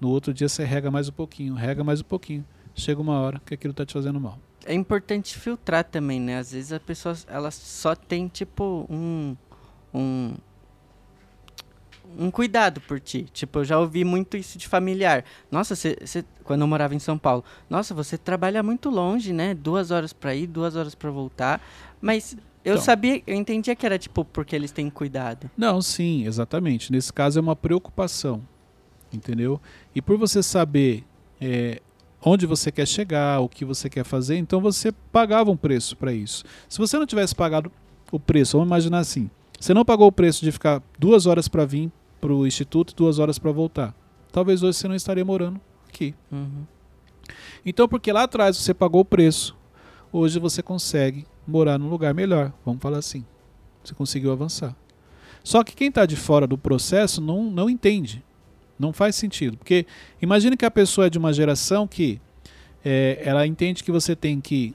[0.00, 2.44] No outro dia você rega mais um pouquinho, rega mais um pouquinho.
[2.74, 4.38] Chega uma hora que aquilo está te fazendo mal.
[4.64, 6.38] É importante filtrar também, né?
[6.38, 7.14] Às vezes a pessoa
[7.50, 9.36] só tem tipo um
[9.94, 10.34] um
[12.18, 13.26] um cuidado por ti.
[13.32, 15.24] Tipo, eu já ouvi muito isso de familiar.
[15.50, 19.54] Nossa, você, você- quando eu morava em São Paulo, nossa, você trabalha muito longe, né?
[19.54, 21.60] Duas horas pra ir, duas horas pra voltar.
[22.00, 22.84] Mas eu Então.
[22.84, 25.50] sabia, eu entendia que era tipo porque eles têm cuidado.
[25.56, 26.90] Não, sim, exatamente.
[26.92, 28.42] Nesse caso é uma preocupação,
[29.12, 29.60] entendeu?
[29.94, 31.04] E por você saber
[31.40, 31.80] é,
[32.24, 36.12] onde você quer chegar, o que você quer fazer, então você pagava um preço para
[36.12, 36.44] isso.
[36.68, 37.70] Se você não tivesse pagado
[38.12, 41.64] o preço, vamos imaginar assim, você não pagou o preço de ficar duas horas para
[41.64, 41.90] vir
[42.22, 43.92] para o instituto duas horas para voltar.
[44.30, 46.14] Talvez hoje você não estaria morando aqui.
[46.30, 46.64] Uhum.
[47.66, 49.56] Então, porque lá atrás você pagou o preço,
[50.12, 53.24] hoje você consegue morar num lugar melhor, vamos falar assim.
[53.82, 54.76] Você conseguiu avançar.
[55.42, 58.24] Só que quem está de fora do processo não, não entende.
[58.78, 59.56] Não faz sentido.
[59.56, 59.84] Porque
[60.20, 62.20] imagine que a pessoa é de uma geração que
[62.84, 64.72] é, ela entende que você tem que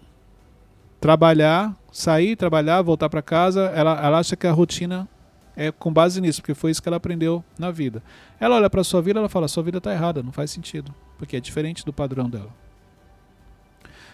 [1.00, 3.72] trabalhar, sair, trabalhar, voltar para casa.
[3.74, 5.08] Ela, ela acha que a rotina
[5.58, 8.02] é com base nisso, porque foi isso que ela aprendeu na vida.
[8.40, 11.36] Ela olha para sua vida, ela fala: sua vida está errada, não faz sentido, porque
[11.36, 12.54] é diferente do padrão dela.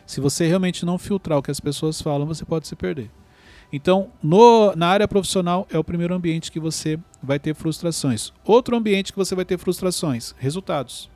[0.06, 3.12] Se você realmente não filtrar o que as pessoas falam, você pode se perder.
[3.72, 8.32] Então, no- na área profissional é o primeiro ambiente que você vai ter frustrações.
[8.46, 11.10] Outro ambiente que você vai ter frustrações, resultados.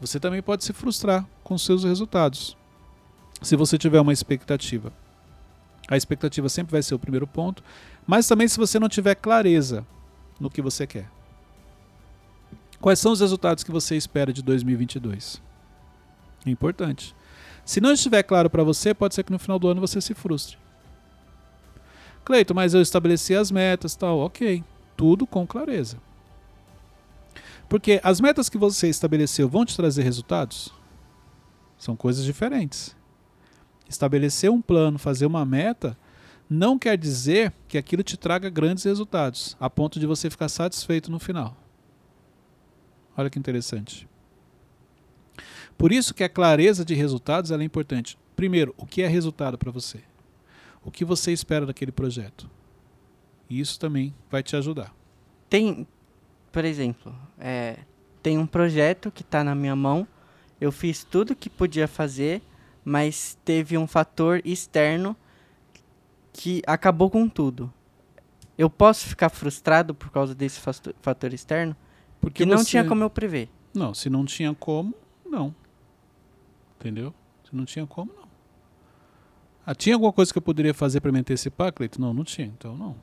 [0.00, 2.56] Você também pode se frustrar com seus resultados.
[3.42, 4.92] Se você tiver uma expectativa.
[5.88, 7.62] A expectativa sempre vai ser o primeiro ponto,
[8.06, 9.86] mas também se você não tiver clareza
[10.38, 11.10] no que você quer.
[12.80, 15.42] Quais são os resultados que você espera de 2022?
[16.44, 17.14] É importante.
[17.64, 20.14] Se não estiver claro para você, pode ser que no final do ano você se
[20.14, 20.56] frustre.
[22.24, 24.62] Cleito, mas eu estabeleci as metas, tal, ok.
[24.96, 25.98] Tudo com clareza.
[27.68, 30.72] Porque as metas que você estabeleceu vão te trazer resultados?
[31.78, 32.94] São coisas diferentes.
[33.88, 35.96] Estabelecer um plano, fazer uma meta,
[36.48, 41.10] não quer dizer que aquilo te traga grandes resultados, a ponto de você ficar satisfeito
[41.10, 41.56] no final.
[43.16, 44.08] Olha que interessante.
[45.76, 48.18] Por isso que a clareza de resultados é importante.
[48.34, 50.00] Primeiro, o que é resultado para você?
[50.84, 52.48] O que você espera daquele projeto?
[53.48, 54.94] E isso também vai te ajudar.
[55.48, 55.86] Tem,
[56.52, 57.78] por exemplo, é,
[58.22, 60.06] tem um projeto que está na minha mão.
[60.60, 62.42] Eu fiz tudo que podia fazer,
[62.84, 65.16] mas teve um fator externo
[66.36, 67.72] que acabou com tudo.
[68.58, 70.60] Eu posso ficar frustrado por causa desse
[71.00, 71.74] fator externo?
[72.20, 73.48] Porque Que não você- tinha como eu prever.
[73.74, 74.94] Não, se não tinha como,
[75.24, 75.54] não.
[76.78, 77.12] Entendeu?
[77.44, 78.26] Se não tinha como, não.
[79.64, 82.00] Ah, tinha alguma coisa que eu poderia fazer para me antecipar, Cleiton?
[82.00, 82.46] Não, não tinha.
[82.46, 82.96] Então, não.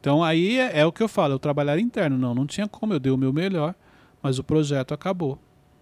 [0.00, 2.18] Então, aí é, é o que eu falo, é o trabalhar interno.
[2.18, 3.74] Não, não tinha como, eu dei o meu melhor,
[4.22, 5.38] mas o projeto acabou.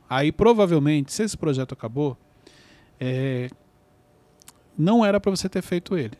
[0.08, 2.16] Aí, provavelmente, se esse projeto acabou,
[2.98, 3.48] é,
[4.80, 6.16] não era para você ter feito ele.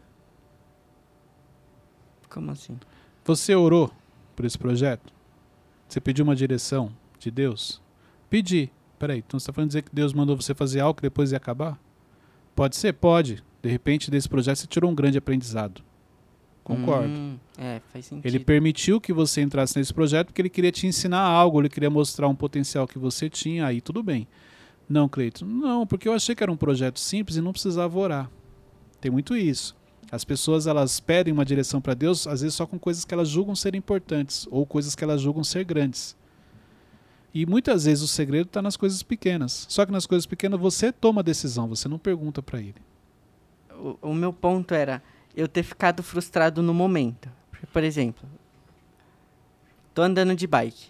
[2.29, 2.79] Como assim?
[3.25, 3.91] Você orou
[4.37, 5.13] por esse projeto?
[5.89, 7.81] Você pediu uma direção de Deus?
[8.29, 8.71] Pedi.
[8.99, 11.39] Peraí, então você está falando dizer que Deus mandou você fazer algo que depois ia
[11.39, 11.81] acabar?
[12.55, 12.93] Pode ser?
[12.93, 13.43] Pode.
[13.63, 15.83] De repente, desse projeto você tirou um grande aprendizado.
[16.63, 17.09] Concordo.
[17.09, 18.27] Hum, é, faz sentido.
[18.27, 21.91] Ele permitiu que você entrasse nesse projeto porque ele queria te ensinar algo, ele queria
[21.91, 24.29] mostrar um potencial que você tinha, aí tudo bem.
[24.89, 28.31] Não, Cleiton, não, porque eu achei que era um projeto simples e não precisava orar.
[29.01, 29.77] Tem muito isso.
[30.13, 33.29] As pessoas elas pedem uma direção para Deus, às vezes só com coisas que elas
[33.29, 36.17] julgam ser importantes ou coisas que elas julgam ser grandes.
[37.33, 39.67] E muitas vezes o segredo está nas coisas pequenas.
[39.69, 42.75] Só que nas coisas pequenas você toma a decisão, você não pergunta para ele.
[43.81, 45.03] o, o meu ponto era
[45.35, 47.31] eu ter ficado frustrado no momento.
[47.51, 48.29] Porque, Por exemplo,
[49.95, 50.89] tô andando de bike,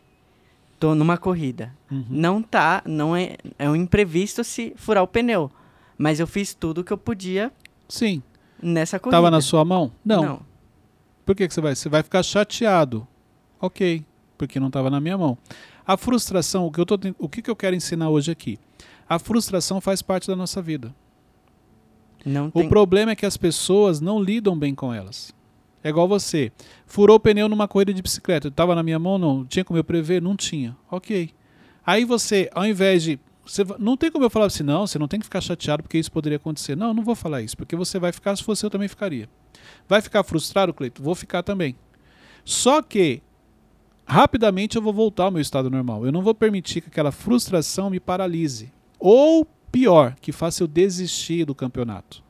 [0.78, 1.74] tô numa corrida.
[1.90, 2.06] Uhum.
[2.08, 5.50] Não tá, não é, é um imprevisto se furar o pneu.
[5.98, 7.52] Mas eu fiz tudo que eu podia
[7.90, 8.22] Sim.
[8.62, 9.16] nessa corrida.
[9.16, 9.92] Estava na sua mão?
[10.04, 10.22] Não.
[10.24, 10.40] Não.
[11.26, 11.74] Por que, que você vai?
[11.74, 13.06] Você vai ficar chateado.
[13.60, 14.04] Ok,
[14.38, 15.36] porque não estava na minha mão.
[15.86, 18.58] A frustração, o que, eu tô, o que, que eu quero ensinar hoje aqui?
[19.08, 20.94] A frustração faz parte da nossa vida.
[22.24, 22.68] Não O tem...
[22.68, 25.34] problema é que as pessoas não lidam bem com elas.
[25.82, 26.52] É igual você.
[26.86, 28.48] Furou o pneu numa corrida de bicicleta.
[28.48, 29.18] Estava na minha mão?
[29.18, 29.44] Não.
[29.46, 30.20] Tinha como eu prever?
[30.20, 30.76] Não tinha.
[30.90, 31.30] Ok.
[31.84, 33.18] Aí você, ao invés de.
[33.50, 35.98] Você, não tem como eu falar assim, não, você não tem que ficar chateado porque
[35.98, 36.76] isso poderia acontecer.
[36.76, 39.28] Não, não vou falar isso, porque você vai ficar, se fosse eu também ficaria.
[39.88, 41.02] Vai ficar frustrado, Cleito?
[41.02, 41.74] Vou ficar também.
[42.44, 43.20] Só que,
[44.06, 46.06] rapidamente eu vou voltar ao meu estado normal.
[46.06, 48.72] Eu não vou permitir que aquela frustração me paralise.
[49.00, 52.22] Ou, pior, que faça eu desistir do campeonato.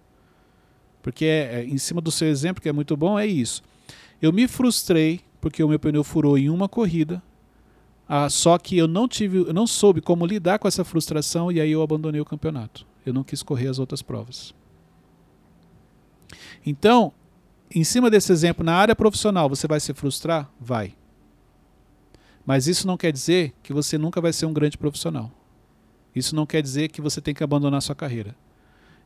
[1.03, 3.63] Porque é, é, em cima do seu exemplo, que é muito bom, é isso.
[4.23, 7.23] Eu me frustrei porque o meu pneu furou em uma corrida.
[8.13, 11.61] Ah, só que eu não tive, eu não soube como lidar com essa frustração e
[11.61, 12.85] aí eu abandonei o campeonato.
[13.07, 14.53] Eu não quis correr as outras provas.
[16.67, 17.13] Então,
[17.73, 20.51] em cima desse exemplo, na área profissional, você vai se frustrar?
[20.61, 20.97] Vai.
[22.45, 25.31] Mas isso não quer dizer que você nunca vai ser um grande profissional.
[26.13, 28.35] Isso não quer dizer que você tem que abandonar sua carreira.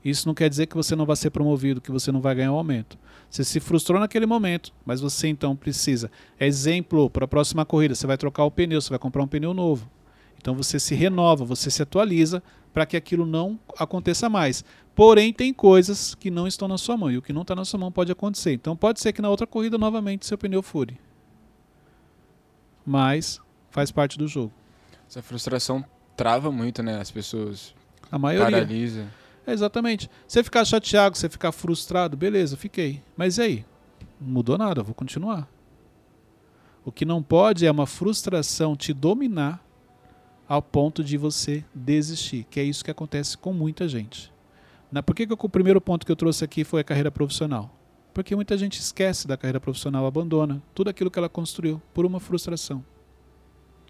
[0.04, 2.52] Isso não quer dizer que você não vai ser promovido, que você não vai ganhar
[2.52, 2.98] um aumento.
[3.30, 6.10] Você se frustrou naquele momento, mas você então precisa.
[6.38, 9.54] Exemplo, para a próxima corrida, você vai trocar o pneu, você vai comprar um pneu
[9.54, 9.90] novo.
[10.36, 14.62] Então você se renova, você se atualiza para que aquilo não aconteça mais.
[14.94, 17.64] Porém, tem coisas que não estão na sua mão e o que não está na
[17.64, 18.52] sua mão pode acontecer.
[18.52, 20.98] Então pode ser que na outra corrida novamente seu pneu fure.
[22.84, 23.40] Mas
[23.70, 24.52] faz parte do jogo.
[25.08, 25.84] Essa frustração
[26.16, 27.00] trava muito, né?
[27.00, 27.74] As pessoas
[28.12, 28.50] A maioria.
[28.50, 29.06] paralisa.
[29.46, 30.10] É, exatamente.
[30.26, 33.02] Você ficar chateado, você ficar frustrado, beleza, fiquei.
[33.16, 33.64] Mas e aí?
[34.20, 35.48] Não mudou nada, vou continuar.
[36.84, 39.64] O que não pode é uma frustração te dominar
[40.46, 44.32] ao ponto de você desistir, que é isso que acontece com muita gente.
[45.04, 47.74] Por que, que o primeiro ponto que eu trouxe aqui foi a carreira profissional?
[48.12, 52.20] Porque muita gente esquece da carreira profissional, abandona tudo aquilo que ela construiu por uma
[52.20, 52.84] frustração.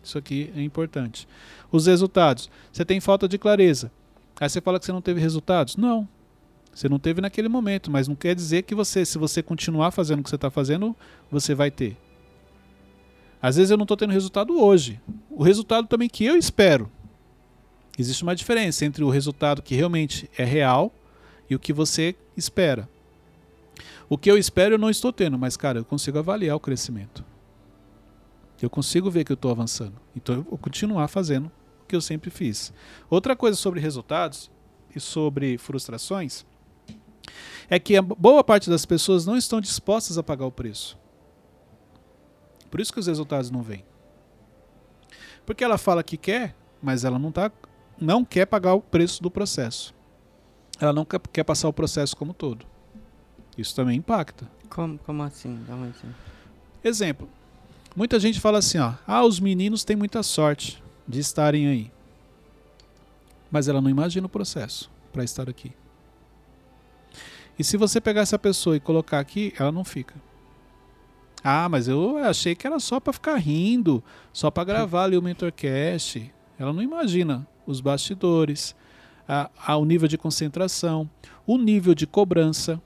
[0.02, 1.28] Isso aqui é importante.
[1.70, 2.50] Os resultados.
[2.72, 3.90] Você tem falta de clareza.
[4.40, 5.76] Aí você fala que você não teve resultados?
[5.76, 6.08] Não.
[6.74, 10.20] Você não teve naquele momento, mas não quer dizer que você, se você continuar fazendo
[10.20, 10.94] o que você está fazendo,
[11.30, 11.96] você vai ter.
[13.40, 15.00] Às vezes eu não estou tendo resultado hoje.
[15.30, 16.90] O resultado também que eu espero.
[17.96, 20.92] Existe uma diferença entre o resultado que realmente é real
[21.48, 22.88] e o que você espera.
[24.08, 27.24] O que eu espero eu não estou tendo, mas cara, eu consigo avaliar o crescimento.
[28.60, 29.94] Eu consigo ver que eu estou avançando.
[30.16, 31.52] Então eu vou continuar fazendo
[31.94, 32.72] que eu sempre fiz.
[33.08, 34.50] Outra coisa sobre resultados
[34.94, 36.44] e sobre frustrações
[37.70, 40.98] é que a boa parte das pessoas não estão dispostas a pagar o preço.
[42.68, 43.84] Por isso que os resultados não vêm.
[45.46, 47.52] Porque ela fala que quer, mas ela não, tá,
[48.00, 49.94] não quer pagar o preço do processo.
[50.80, 52.66] Ela não quer, quer passar o processo como todo.
[53.56, 54.50] Isso também impacta.
[54.68, 55.62] Como, como assim?
[55.64, 56.16] Dá um exemplo.
[56.82, 57.28] Exemplo.
[57.94, 61.92] Muita gente fala assim, ó, ah, os meninos têm muita sorte de estarem aí.
[63.50, 65.72] Mas ela não imagina o processo para estar aqui.
[67.58, 70.14] E se você pegar essa pessoa e colocar aqui, ela não fica.
[71.42, 75.22] Ah, mas eu achei que era só para ficar rindo, só para gravar ali o
[75.22, 76.32] Mentorcast.
[76.58, 78.74] Ela não imagina os bastidores,
[79.28, 81.08] a, a, o nível de concentração,
[81.46, 82.80] o nível de cobrança.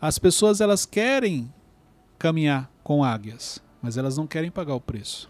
[0.00, 1.52] As pessoas elas querem
[2.18, 5.29] caminhar com águias, mas elas não querem pagar o preço.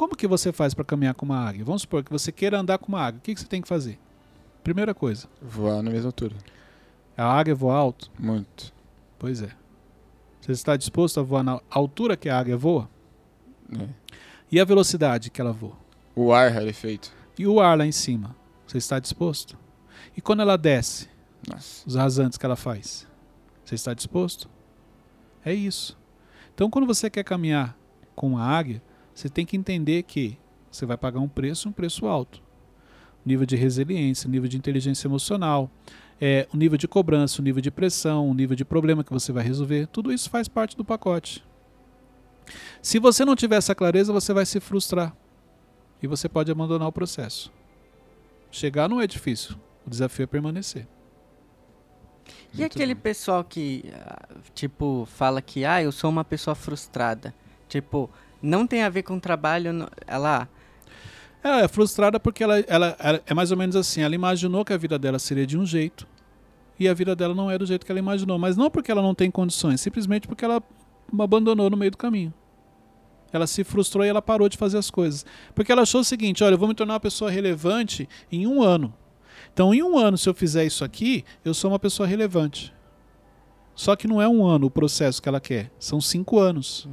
[0.00, 1.62] Como que você faz para caminhar com uma águia?
[1.62, 3.18] Vamos supor que você queira andar com uma águia.
[3.18, 3.98] O que, que você tem que fazer?
[4.64, 5.28] Primeira coisa.
[5.42, 6.34] Voar na mesma altura.
[7.14, 8.10] A águia voa alto?
[8.18, 8.72] Muito.
[9.18, 9.50] Pois é.
[10.40, 12.88] Você está disposto a voar na altura que a águia voa?
[13.78, 13.88] É.
[14.50, 15.76] E a velocidade que ela voa?
[16.16, 17.12] O ar rarefeito.
[17.38, 18.34] E o ar lá em cima?
[18.66, 19.58] Você está disposto?
[20.16, 21.10] E quando ela desce,
[21.46, 21.86] Nossa.
[21.86, 23.06] os rasantes que ela faz?
[23.66, 24.48] Você está disposto?
[25.44, 25.94] É isso.
[26.54, 27.76] Então, quando você quer caminhar
[28.16, 28.82] com a águia,
[29.14, 30.38] você tem que entender que
[30.70, 32.42] você vai pagar um preço, um preço alto.
[33.24, 35.70] Nível de resiliência, nível de inteligência emocional,
[36.20, 39.32] é, o nível de cobrança, o nível de pressão, o nível de problema que você
[39.32, 41.44] vai resolver, tudo isso faz parte do pacote.
[42.82, 45.14] Se você não tiver essa clareza, você vai se frustrar
[46.02, 47.52] e você pode abandonar o processo.
[48.50, 50.86] Chegar não é difícil, o desafio é permanecer.
[52.52, 53.00] E Muito aquele bom.
[53.00, 57.34] pessoal que, ah, tipo, fala que, ah, eu sou uma pessoa frustrada.
[57.68, 58.10] Tipo,
[58.42, 60.48] não tem a ver com trabalho, não- ela...
[61.42, 64.02] Ela é frustrada porque ela, ela, ela- é mais ou menos assim.
[64.02, 66.06] Ela imaginou que a vida dela seria de um jeito
[66.78, 68.38] e a vida dela não é do jeito que ela imaginou.
[68.38, 70.62] Mas não porque ela não tem condições, simplesmente porque ela
[71.18, 72.32] abandonou no meio do caminho.
[73.32, 75.24] Ela se frustrou e ela parou de fazer as coisas.
[75.54, 78.62] Porque ela achou o seguinte: olha, eu vou me tornar uma pessoa relevante em um
[78.62, 78.92] ano.
[79.52, 82.70] Então, em um ano, se eu fizer isso aqui, eu sou uma pessoa relevante.
[83.74, 86.86] Só que não é um ano o processo que ela quer, são cinco anos.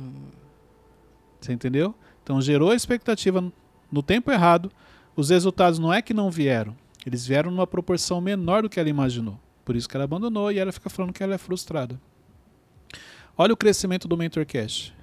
[1.39, 1.95] Você entendeu?
[2.23, 3.51] Então gerou a expectativa
[3.91, 4.71] no tempo errado,
[5.15, 6.75] os resultados não é que não vieram,
[7.05, 9.39] Eles vieram numa proporção menor do que ela imaginou.
[9.63, 11.99] Por isso que ela abandonou e ela fica falando que ela é frustrada.
[13.37, 14.93] Olha o crescimento do MentorCast.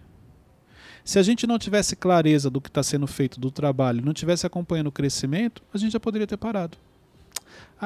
[1.05, 4.47] Se a gente não tivesse clareza do que está sendo feito do trabalho, não tivesse
[4.47, 6.77] acompanhando o crescimento, a gente já poderia ter parado.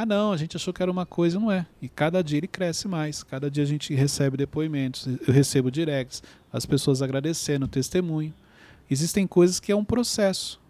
[0.01, 1.67] Ah, não, a gente achou que era uma coisa, não é.
[1.83, 3.25] E cada dia ele cresce mais.
[3.25, 6.23] Cada dia a gente recebe depoimentos, eu recebo directs,
[6.53, 8.33] as pessoas agradecendo, testemunho.
[8.89, 10.61] Existem coisas que é um processo.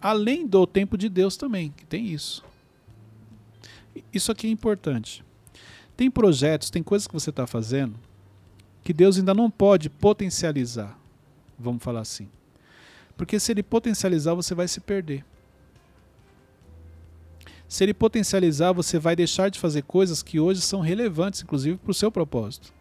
[0.00, 2.44] Além do tempo de Deus também, que tem isso.
[4.12, 5.24] Isso aqui é importante.
[5.96, 7.98] Tem projetos, tem coisas que você está fazendo
[8.84, 10.96] que Deus ainda não pode potencializar.
[11.58, 12.28] Vamos falar assim.
[13.16, 15.24] Porque se ele potencializar, você vai se perder.
[17.74, 21.90] Se ele potencializar, você vai deixar de fazer coisas que hoje são relevantes, inclusive para
[21.90, 22.72] o seu propósito.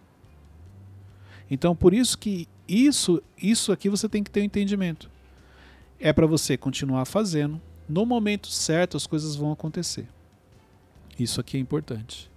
[1.50, 5.10] Então, por isso que isso, isso aqui você tem que ter um entendimento.
[6.00, 7.60] É para você continuar fazendo.
[7.90, 10.08] No momento certo, as coisas vão acontecer.
[11.18, 12.30] Isso aqui é importante.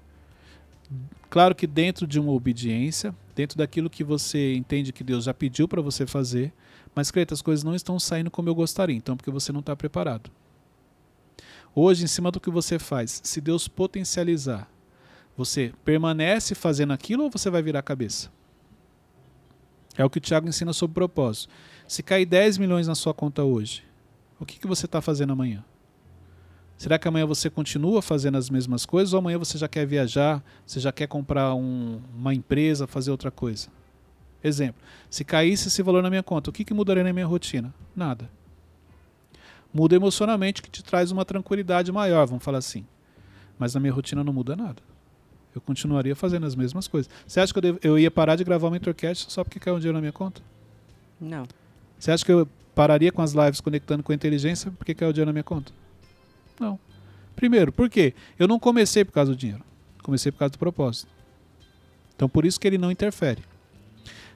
[1.29, 5.69] Claro que dentro de uma obediência, dentro daquilo que você entende que Deus já pediu
[5.69, 6.55] para você fazer,
[6.95, 9.77] mas, Creta, as coisas não estão saindo como eu gostaria, então, porque você não está
[9.77, 10.31] preparado.
[11.79, 14.67] Hoje, em cima do que você faz, se Deus potencializar,
[15.37, 18.33] você permanece fazendo aquilo ou você vai virar a cabeça?
[19.95, 21.53] É o que o Tiago ensina sobre propósito.
[21.87, 23.85] Se cair 10 milhões na sua conta hoje,
[24.41, 25.63] o que, que você está fazendo amanhã?
[26.79, 30.43] Será que amanhã você continua fazendo as mesmas coisas ou amanhã você já quer viajar,
[30.65, 33.69] você já quer comprar um, uma empresa, fazer outra coisa?
[34.43, 37.75] Exemplo, se caísse esse valor na minha conta, o que, que mudaria na minha rotina?
[37.95, 38.31] Nada
[39.77, 42.87] muda emocionalmente, que te traz uma tranquilidade maior, vamos falar assim.
[43.59, 44.83] Mas na minha rotina não muda nada.
[45.55, 47.11] Eu continuaria fazendo as mesmas coisas.
[47.27, 49.77] Você acha que eu, devo, eu ia parar de gravar o Mentorcast só porque caiu
[49.77, 50.41] um dinheiro na minha conta?
[51.21, 51.47] Não.
[51.99, 55.13] Você acha que eu pararia com as lives conectando com a inteligência porque caiu o
[55.13, 55.73] dinheiro na minha conta?
[56.59, 56.79] Não.
[57.35, 58.15] Primeiro, por quê?
[58.39, 59.63] Eu não comecei por causa do dinheiro.
[60.03, 61.11] Comecei por causa do propósito.
[62.15, 63.43] Então por isso que ele não interfere.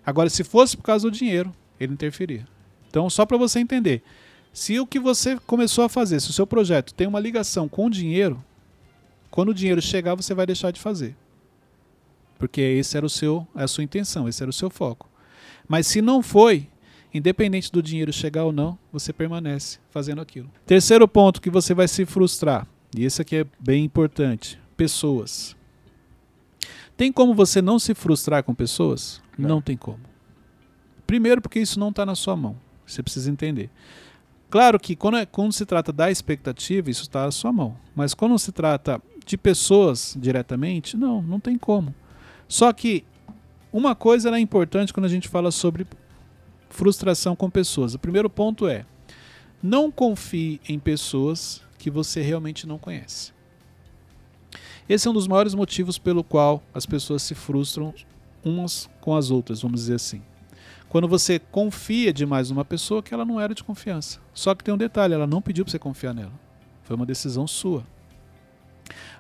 [0.04, 2.46] Agora, se fosse por causa do dinheiro, ele interferia.
[2.88, 4.02] Então, só para você entender,
[4.52, 7.86] se o que você começou a fazer, se o seu projeto tem uma ligação com
[7.86, 8.42] o dinheiro,
[9.30, 11.16] quando o dinheiro chegar, você vai deixar de fazer.
[12.38, 15.08] Porque esse era o seu, a sua intenção, esse era o seu foco.
[15.68, 16.66] Mas se não foi,
[17.14, 20.50] independente do dinheiro chegar ou não, você permanece fazendo aquilo.
[20.66, 25.56] Terceiro ponto que você vai se frustrar, e esse aqui é bem importante: pessoas.
[26.96, 29.22] Tem como você não se frustrar com pessoas?
[29.38, 30.00] Não, não tem como.
[31.06, 32.56] Primeiro, porque isso não está na sua mão.
[32.86, 33.70] Você precisa entender.
[34.50, 37.76] Claro que quando, é, quando se trata da expectativa, isso está à sua mão.
[37.94, 41.94] Mas quando se trata de pessoas diretamente, não, não tem como.
[42.48, 43.04] Só que
[43.72, 45.86] uma coisa é importante quando a gente fala sobre
[46.68, 47.94] frustração com pessoas.
[47.94, 48.84] O primeiro ponto é:
[49.62, 53.32] não confie em pessoas que você realmente não conhece.
[54.88, 57.94] Esse é um dos maiores motivos pelo qual as pessoas se frustram
[58.44, 60.22] umas com as outras, vamos dizer assim
[60.90, 64.18] quando você confia demais numa pessoa que ela não era de confiança.
[64.34, 66.32] Só que tem um detalhe, ela não pediu para você confiar nela.
[66.82, 67.86] Foi uma decisão sua.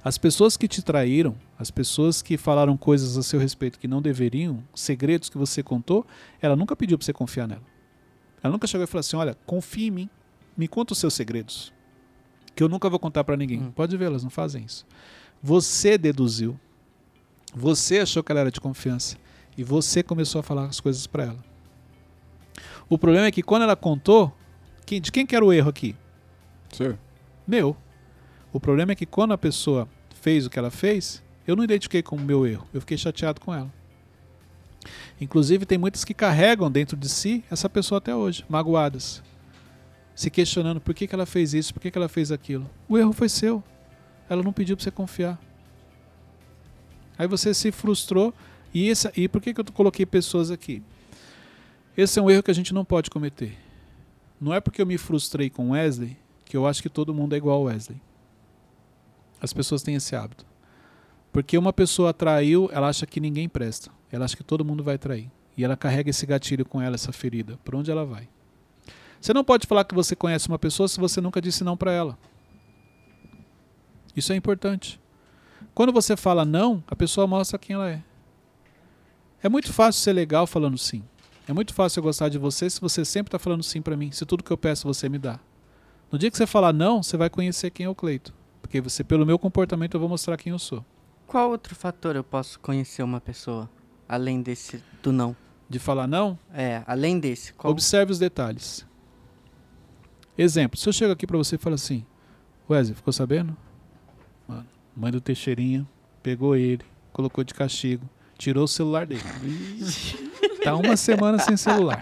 [0.02, 4.02] As pessoas que te traíram, as pessoas que falaram coisas a seu respeito que não
[4.02, 6.04] deveriam, segredos que você contou,
[6.42, 7.62] ela nunca pediu para você confiar nela.
[8.42, 10.10] Ela nunca chegou e falou assim: "Olha, confie em mim,
[10.56, 11.72] me conta os seus segredos,
[12.52, 13.62] que eu nunca vou contar para ninguém".
[13.62, 13.70] Hum.
[13.70, 14.84] Pode ver, elas não fazem isso.
[15.40, 16.58] Você deduziu.
[17.54, 19.16] Você achou que ela era de confiança
[19.56, 21.49] e você começou a falar as coisas para ela.
[22.90, 24.36] O problema é que quando ela contou,
[24.84, 25.94] quem, de quem que era o erro aqui?
[26.72, 26.98] Sim.
[27.46, 27.76] Meu.
[28.52, 29.88] O problema é que quando a pessoa
[30.20, 32.66] fez o que ela fez, eu não identifiquei como meu erro.
[32.74, 33.72] Eu fiquei chateado com ela.
[35.20, 39.22] Inclusive, tem muitas que carregam dentro de si essa pessoa até hoje, magoadas.
[40.12, 42.68] Se questionando por que, que ela fez isso, por que, que ela fez aquilo.
[42.88, 43.62] O erro foi seu.
[44.28, 45.38] Ela não pediu para você confiar.
[47.16, 48.34] Aí você se frustrou.
[48.74, 50.82] E, essa, e por que, que eu coloquei pessoas aqui?
[51.96, 53.58] Esse é um erro que a gente não pode cometer.
[54.40, 57.36] Não é porque eu me frustrei com Wesley que eu acho que todo mundo é
[57.36, 58.00] igual Wesley.
[59.40, 60.44] As pessoas têm esse hábito.
[61.32, 63.90] Porque uma pessoa traiu, ela acha que ninguém presta.
[64.10, 65.30] Ela acha que todo mundo vai trair.
[65.56, 67.58] E ela carrega esse gatilho com ela, essa ferida.
[67.64, 68.28] Por onde ela vai?
[69.20, 71.92] Você não pode falar que você conhece uma pessoa se você nunca disse não para
[71.92, 72.18] ela.
[74.16, 75.00] Isso é importante.
[75.74, 78.02] Quando você fala não, a pessoa mostra quem ela é.
[79.42, 81.04] É muito fácil ser legal falando sim.
[81.48, 84.10] É muito fácil eu gostar de você se você sempre está falando sim para mim,
[84.12, 85.40] se tudo que eu peço você me dá.
[86.10, 88.34] No dia que você falar não, você vai conhecer quem é o Cleito.
[88.60, 90.84] Porque você, pelo meu comportamento, eu vou mostrar quem eu sou.
[91.26, 93.70] Qual outro fator eu posso conhecer uma pessoa,
[94.08, 95.36] além desse do não?
[95.68, 96.38] De falar não?
[96.52, 97.52] É, além desse.
[97.52, 97.70] Qual...
[97.70, 98.84] Observe os detalhes.
[100.36, 102.04] Exemplo, se eu chego aqui para você e falo assim,
[102.68, 103.56] Wesley, ficou sabendo?
[104.48, 104.66] Mano,
[104.96, 105.86] mãe do Teixeirinha
[106.22, 109.22] pegou ele, colocou de castigo, tirou o celular dele.
[110.62, 112.00] tá uma semana sem celular.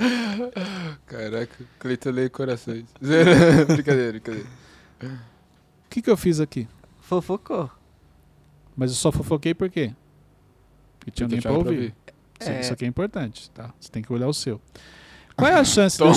[1.06, 2.84] Caraca, Cleiton lê corações.
[3.00, 4.46] brincadeira, brincadeira.
[5.02, 5.09] O
[5.90, 6.68] que, que eu fiz aqui?
[7.00, 7.70] Fofocou.
[8.76, 9.92] Mas eu só fofoquei por quê?
[10.98, 11.94] Porque tinha alguém pra ouvir.
[12.40, 12.61] Isso, É.
[12.61, 13.70] isso aqui é importante, tá?
[13.80, 14.61] Você tem que olhar o seu.
[15.36, 16.12] Qual é a chance de eu,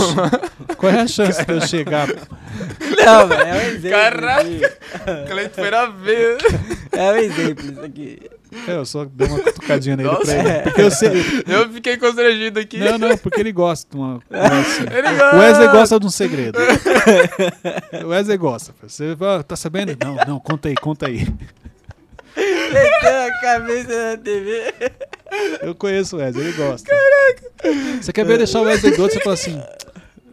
[0.77, 3.89] Qual é a chance de eu chegar Não, velho, é um exemplo.
[3.89, 4.79] Caraca.
[5.27, 6.37] Cleiton foi na veia.
[6.91, 8.29] É um exemplo isso aqui.
[8.67, 10.25] É, eu só dei uma cutucadinha nele Nossa.
[10.25, 10.61] pra ele.
[10.63, 11.11] Porque eu sei.
[11.47, 12.77] Eu fiquei constrangido aqui.
[12.77, 14.83] Não, não, porque ele gosta de uma assim.
[14.83, 15.35] Ele gosta.
[15.35, 16.59] O Wesley gosta de um segredo.
[18.03, 18.73] O Wesley gosta.
[18.83, 19.97] Você fala, tá sabendo?
[20.03, 21.25] Não, não, conta aí, conta aí.
[22.35, 24.73] Meteu a cabeça na TV.
[25.61, 26.89] Eu conheço o Wesley, ele gosta.
[26.89, 28.01] Caraca!
[28.01, 29.13] Você quer ver deixar o Wesley doido?
[29.13, 29.61] Você fala assim.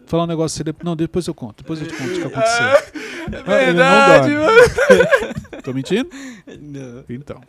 [0.06, 3.02] Falar um negócio assim, não, depois eu conto, depois eu te conto o que aconteceu.
[3.36, 5.62] É verdade, mano.
[5.62, 6.08] Tô mentindo?
[6.60, 7.04] Não.
[7.08, 7.40] Então.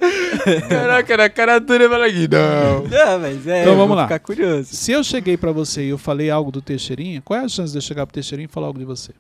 [0.68, 2.84] Caraca, na cara dura eu falei, não.
[2.84, 3.62] Não, mas é.
[3.62, 4.04] Então vamos lá.
[4.04, 4.76] ficar curioso.
[4.76, 7.72] Se eu cheguei pra você e eu falei algo do Teixeirinha, qual é a chance
[7.72, 9.14] de eu chegar pro Teixeirinha e falar algo de você?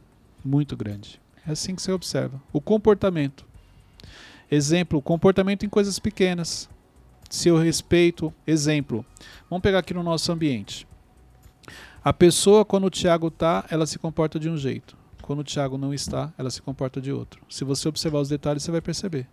[0.44, 1.20] Muito grande.
[1.48, 2.42] É assim que você observa.
[2.52, 3.46] O comportamento.
[4.52, 6.70] Exemplo, comportamento em coisas pequenas.
[7.30, 9.06] Se eu respeito, exemplo.
[9.50, 10.88] Vamos pegar aqui no nosso ambiente.
[12.04, 14.98] A pessoa, quando o Thiago tá, ela se comporta de um jeito.
[15.30, 17.40] Quando o Thiago não está, ela se comporta de outro.
[17.48, 19.28] Se você observar os detalhes, você vai perceber.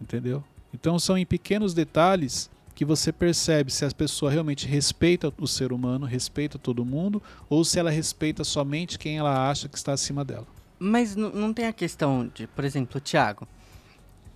[0.00, 0.42] Entendeu?
[0.74, 5.72] Então são em pequenos detalhes que você percebe se a pessoa realmente respeita o ser
[5.72, 10.24] humano, respeita todo mundo, ou se ela respeita somente quem ela acha que está acima
[10.24, 10.48] dela.
[10.76, 13.46] Mas não tem a questão de, por exemplo, o Thiago.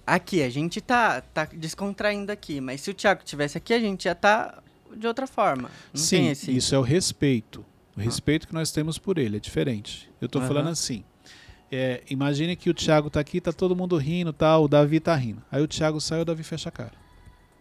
[0.07, 4.05] Aqui, a gente tá, tá descontraindo aqui, mas se o Thiago tivesse aqui, a gente
[4.05, 4.63] já tá
[4.97, 5.69] de outra forma.
[5.93, 6.57] Não Sim, esse.
[6.57, 7.65] isso é o respeito.
[7.97, 10.11] O respeito que nós temos por ele é diferente.
[10.21, 10.49] Eu estou Aham.
[10.49, 11.03] falando assim.
[11.73, 15.15] É, imagine que o Thiago tá aqui, tá todo mundo rindo, tá, o Davi tá
[15.15, 15.43] rindo.
[15.51, 16.93] Aí o Thiago sai, o Davi fecha a cara.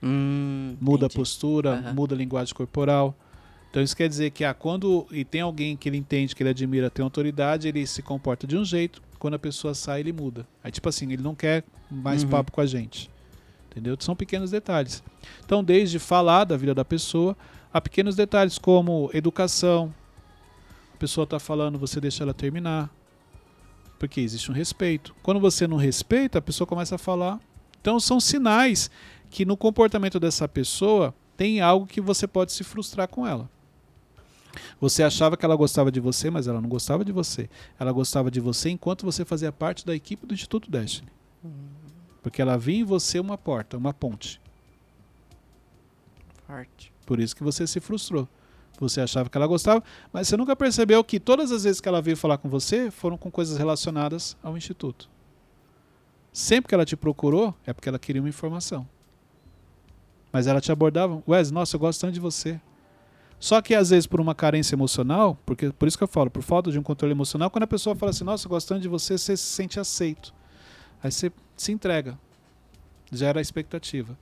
[0.04, 1.16] Hum, Muda a entendi.
[1.16, 1.94] postura, Aham.
[1.94, 3.16] muda a linguagem corporal.
[3.72, 6.50] Então isso quer dizer que ah, quando e tem alguém que ele entende que ele
[6.52, 9.02] admira, tem autoridade, ele se comporta de um jeito.
[9.18, 10.46] Quando a pessoa sai, ele muda.
[10.64, 12.30] Aí tipo assim, ele não quer mais Uhum.
[12.30, 13.10] papo com a gente.
[13.72, 13.98] Entendeu?
[14.00, 15.04] São pequenos detalhes.
[15.44, 17.36] Então, desde falar da vida da pessoa,
[17.74, 19.94] a pequenos detalhes como educação.
[20.96, 22.90] A pessoa está falando, você deixa ela terminar.
[24.00, 25.14] Porque existe um respeito.
[25.22, 27.38] Quando você não respeita, a pessoa começa a falar.
[27.82, 28.90] Então, são sinais
[29.30, 33.50] que no comportamento dessa pessoa tem algo que você pode se frustrar com ela.
[34.80, 37.50] Você achava que ela gostava de você, mas ela não gostava de você.
[37.78, 41.10] Ela gostava de você enquanto você fazia parte da equipe do Instituto Destiny.
[42.24, 44.40] Porque ela via em você uma porta, uma ponte.
[46.48, 46.94] Forte.
[47.06, 48.30] Por isso que você se frustrou.
[48.80, 52.02] Você achava que ela gostava, mas você nunca percebeu que todas as vezes que ela
[52.02, 55.10] veio falar com você foram com coisas relacionadas ao Instituto.
[56.34, 58.86] Sempre que ela te procurou, é porque ela queria uma informação.
[60.32, 62.60] Mas ela te abordava, Wes, nossa, eu gosto tanto de você.
[63.40, 66.42] Só que às vezes por uma carência emocional, porque por isso que eu falo, por
[66.42, 68.90] falta de um controle emocional, quando a pessoa fala assim, nossa, eu gosto tanto de
[68.90, 70.34] você, você se sente aceito.
[71.02, 72.18] Aí você se entrega.
[73.12, 74.18] Gera a expectativa.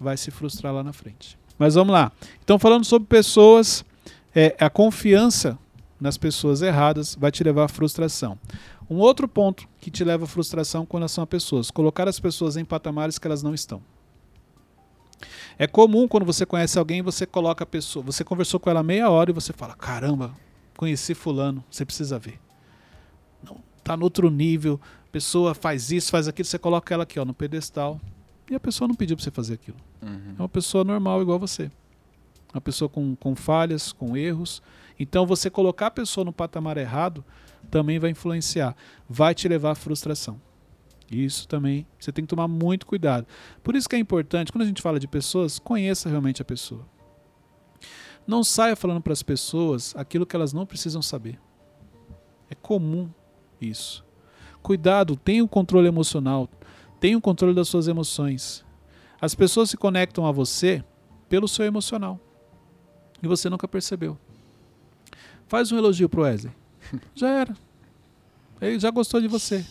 [0.00, 1.38] Vai se frustrar lá na frente.
[1.58, 2.12] Mas vamos lá.
[2.44, 3.84] Então, falando sobre pessoas,
[4.34, 5.58] é, a confiança
[6.00, 8.38] nas pessoas erradas vai te levar à frustração.
[8.88, 12.56] Um outro ponto que te leva à frustração com relação a pessoas, colocar as pessoas
[12.56, 13.82] em patamares que elas não estão.
[15.58, 19.10] É comum quando você conhece alguém, você coloca a pessoa, você conversou com ela meia
[19.10, 20.32] hora e você fala: "Caramba,
[20.76, 22.38] conheci fulano, você precisa ver".
[23.42, 27.18] Não, tá no outro nível, a pessoa faz isso, faz aquilo, você coloca ela aqui,
[27.18, 28.00] ó, no pedestal.
[28.50, 29.76] E a pessoa não pediu para você fazer aquilo.
[30.00, 30.34] Uhum.
[30.38, 31.70] É uma pessoa normal igual você.
[32.52, 34.62] Uma pessoa com, com falhas, com erros.
[34.98, 37.24] Então você colocar a pessoa no patamar errado
[37.70, 38.76] também vai influenciar.
[39.08, 40.40] Vai te levar à frustração.
[41.10, 43.26] Isso também você tem que tomar muito cuidado.
[43.62, 46.86] Por isso que é importante, quando a gente fala de pessoas, conheça realmente a pessoa.
[48.26, 51.40] Não saia falando para as pessoas aquilo que elas não precisam saber.
[52.50, 53.08] É comum
[53.58, 54.04] isso.
[54.62, 56.48] Cuidado, tenha o controle emocional,
[57.00, 58.64] tenha o controle das suas emoções.
[59.20, 60.84] As pessoas se conectam a você
[61.28, 62.20] pelo seu emocional.
[63.22, 64.16] E você nunca percebeu.
[65.46, 66.52] Faz um elogio pro Wesley.
[67.14, 67.56] Já era.
[68.60, 69.64] Ele já gostou de você.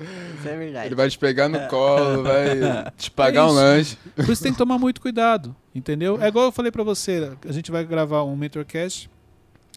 [0.00, 0.86] Isso é verdade.
[0.88, 3.96] Ele vai te pegar no colo, vai te pagar É um lanche.
[4.16, 6.20] Por isso tem que tomar muito cuidado, entendeu?
[6.20, 9.08] É igual eu falei pra você, a gente vai gravar um mentorcast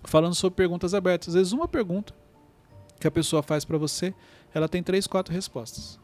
[0.03, 1.29] falando sobre perguntas abertas.
[1.29, 2.11] Às vezes uma pergunta
[2.99, 4.15] que a pessoa faz pra você,
[4.51, 5.99] ela tem três, quatro respostas.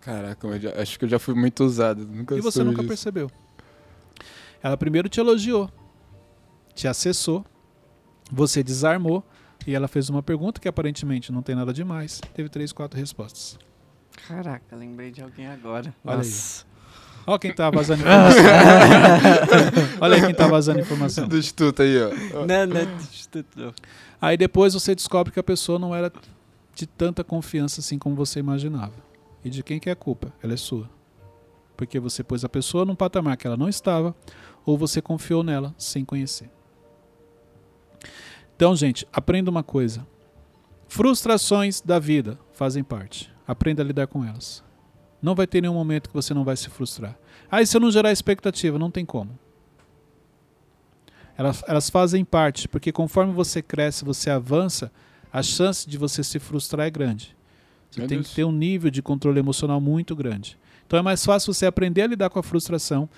[0.00, 2.06] Caraca, eu já- acho que eu já fui muito usado.
[2.06, 2.88] Nunca E você nunca disso.
[2.88, 3.30] percebeu.
[4.62, 5.70] Ela primeiro te elogiou,
[6.74, 7.44] te acessou,
[8.30, 9.24] você desarmou,
[9.66, 12.20] E ela fez uma pergunta que aparentemente não tem nada demais.
[12.34, 13.58] Teve três, quatro respostas.
[14.28, 15.94] Caraca, lembrei de alguém agora.
[16.04, 16.26] Olha aí.
[16.26, 16.66] Nossa.
[17.26, 18.44] Olha quem tá vazando informação.
[20.00, 21.26] Olha aí quem tá vazando informação.
[21.26, 22.10] Do instituto aí, ó.
[22.44, 23.72] Não, não, é do Instituto, não.
[24.20, 26.12] Aí depois você descobre que a pessoa não era
[26.74, 28.92] de tanta confiança assim como você imaginava.
[29.42, 30.32] E de quem que é a culpa?
[30.42, 30.90] Ela é sua.
[31.76, 34.14] Porque você pôs a pessoa num patamar que ela não estava,
[34.64, 36.50] ou você confiou nela sem conhecer.
[38.56, 40.06] Então, gente, aprenda uma coisa.
[40.88, 43.30] Frustrações da vida fazem parte.
[43.46, 44.62] Aprenda a lidar com elas.
[45.20, 47.18] Não vai ter nenhum momento que você não vai se frustrar.
[47.50, 48.78] Ah, e se eu não gerar expectativa?
[48.78, 49.38] Não tem como.
[51.36, 54.92] Elas, elas fazem parte, porque conforme você cresce, você avança,
[55.32, 57.36] a chance de você se frustrar é grande.
[57.90, 58.28] Você Meu tem Deus.
[58.28, 60.56] que ter um nível de controle emocional muito grande.
[60.86, 63.08] Então é mais fácil você aprender a lidar com a frustração.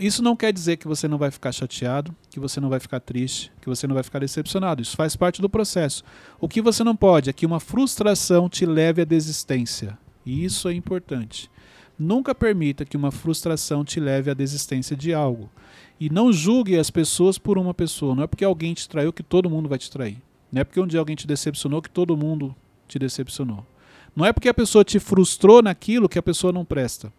[0.00, 3.00] Isso não quer dizer que você não vai ficar chateado, que você não vai ficar
[3.00, 4.82] triste, que você não vai ficar decepcionado.
[4.82, 6.02] Isso faz parte do processo.
[6.40, 9.98] O que você não pode é que uma frustração te leve à desistência.
[10.26, 11.50] E isso é importante.
[11.98, 15.50] Nunca permita que uma frustração te leve à desistência de algo.
[15.98, 18.14] E não julgue as pessoas por uma pessoa.
[18.14, 20.18] Não é porque alguém te traiu que todo mundo vai te trair.
[20.50, 22.54] Não é porque um dia alguém te decepcionou que todo mundo
[22.86, 23.66] te decepcionou.
[24.14, 27.12] Não é porque a pessoa te frustrou naquilo que a pessoa não presta.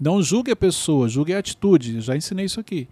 [0.00, 1.96] Não julgue a pessoa, julgue a atitude.
[1.96, 2.88] Eu já ensinei isso aqui.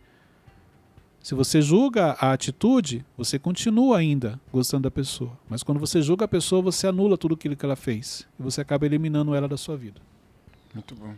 [1.22, 5.32] Se você julga a atitude, você continua ainda gostando da pessoa.
[5.48, 8.26] Mas quando você julga a pessoa, você anula tudo aquilo que ela fez.
[8.38, 10.00] E você acaba eliminando ela da sua vida.
[10.72, 11.14] Muito bom.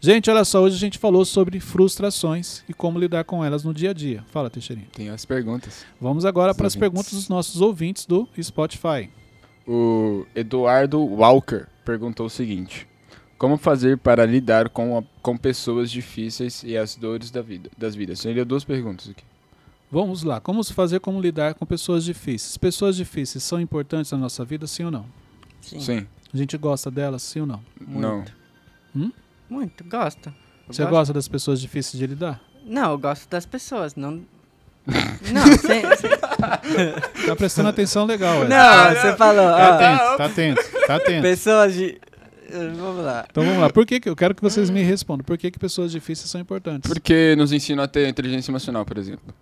[0.00, 3.74] Gente, olha só, hoje a gente falou sobre frustrações e como lidar com elas no
[3.74, 4.24] dia a dia.
[4.28, 4.88] Fala, Teixeirinho.
[4.92, 5.84] Tem as perguntas.
[6.00, 9.10] Vamos agora Os para as perguntas dos nossos ouvintes do Spotify.
[9.66, 12.87] O Eduardo Walker perguntou o seguinte:
[13.38, 17.94] Como fazer para lidar com, a- com pessoas difíceis e as dores da vida, das
[17.94, 18.20] vidas?
[18.22, 19.22] Deu duas perguntas aqui.
[19.90, 22.56] Vamos lá, como fazer como lidar com pessoas difíceis?
[22.58, 25.06] Pessoas difíceis são importantes na nossa vida, sim ou não?
[25.62, 25.80] Sim.
[25.80, 26.06] Sim.
[26.34, 27.62] A gente gosta delas, sim ou não?
[27.80, 28.24] Não.
[29.48, 30.28] Muito, gosto.
[30.28, 30.34] Eu
[30.74, 30.90] Você gosto.
[30.90, 32.40] gosta das pessoas difíceis de lidar?
[32.66, 34.20] Não, eu gosto das pessoas, não...
[35.32, 38.48] não, sem, sem- Tá prestando atenção legal, Ed.
[38.50, 41.22] não, você falou, Tá ó, atento, tá atento, tá atento.
[41.22, 41.98] pessoas de...
[42.48, 43.26] eh, Vamos lá.
[43.30, 43.70] Então vamos lá.
[43.70, 45.24] Por que que eu quero que vocês me respondam?
[45.24, 46.88] Por que que pessoas difíceis são importantes?
[46.88, 49.34] Porque nos ensina a ter inteligência emocional, por exemplo.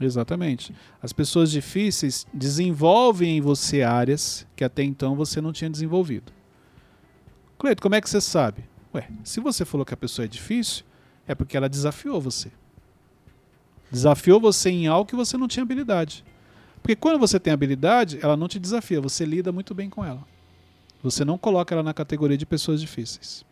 [0.00, 0.74] Exatamente.
[1.02, 6.32] As pessoas difíceis desenvolvem em você áreas que até então você não tinha desenvolvido.
[7.58, 8.64] Cleito, como é que você sabe?
[8.94, 10.84] Ué, se você falou que a pessoa é difícil,
[11.26, 12.50] é porque ela desafiou você.
[13.90, 16.24] Desafiou você em algo que você não tinha habilidade.
[16.80, 20.24] Porque quando você tem habilidade, ela não te desafia, você lida muito bem com ela.
[21.02, 23.44] Você não coloca ela na categoria de pessoas difíceis.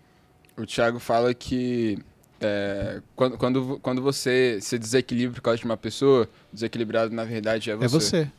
[0.56, 1.98] O Thiago fala que
[2.40, 7.70] é, quando, quando, quando você se desequilibra por causa de uma pessoa, desequilibrado na verdade
[7.70, 7.84] é você.
[7.84, 8.32] É você.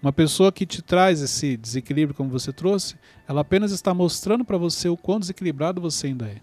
[0.00, 2.94] Uma pessoa que te traz esse desequilíbrio, como você trouxe,
[3.26, 6.36] ela apenas está mostrando para você o quão desequilibrado você ainda é.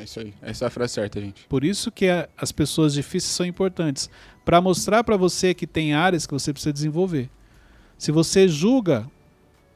[0.00, 0.32] É isso aí.
[0.40, 1.44] Essa é a frase certa, gente.
[1.48, 4.08] Por isso que a- as pessoas difíceis são importantes,
[4.44, 7.28] para mostrar para você que tem áreas que você precisa desenvolver.
[7.98, 9.06] Se você julga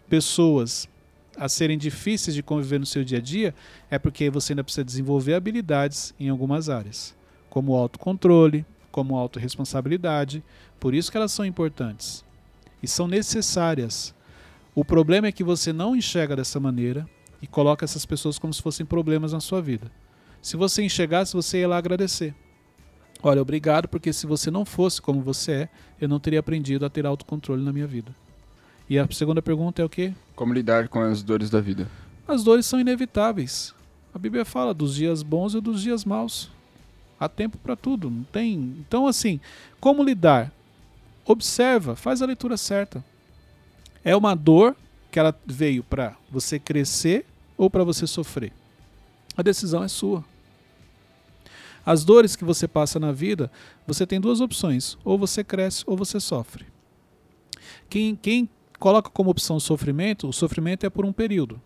[0.09, 0.89] pessoas
[1.37, 3.55] a serem difíceis de conviver no seu dia a dia,
[3.91, 7.15] é porque você ainda precisa desenvolver habilidades em algumas áreas,
[7.49, 10.45] como autocontrole, como autorresponsabilidade.
[10.79, 12.25] Por isso que elas são importantes
[12.83, 14.15] e são necessárias.
[14.75, 17.09] O problema é que você não enxerga dessa maneira
[17.41, 19.91] e coloca essas pessoas como se fossem problemas na sua vida.
[20.41, 22.35] Se você enxergasse, você ia lá agradecer.
[23.23, 25.69] Olha, obrigado, porque se você não fosse como você é,
[26.01, 28.15] eu não teria aprendido a ter autocontrole na minha vida.
[28.93, 30.13] E a segunda pergunta é o quê?
[30.37, 31.89] Como lidar com as dores da vida?
[32.29, 33.75] As dores são inevitáveis.
[34.13, 36.51] A Bíblia fala dos dias bons e dos dias maus.
[37.19, 38.53] Há tempo para tudo, não tem.
[38.87, 39.41] Então, assim,
[39.81, 40.53] como lidar?
[41.25, 43.03] Observa, faz a leitura certa.
[44.05, 44.77] É uma dor
[45.11, 47.25] que ela veio para você crescer
[47.57, 48.53] ou para você sofrer?
[49.35, 50.23] A decisão é sua.
[51.83, 53.51] As dores que você passa na vida,
[53.87, 56.67] você tem duas opções: ou você cresce ou você sofre.
[57.89, 58.51] Quem, quem
[58.83, 61.63] coloca como opção o sofrimento, o sofrimento é por um período.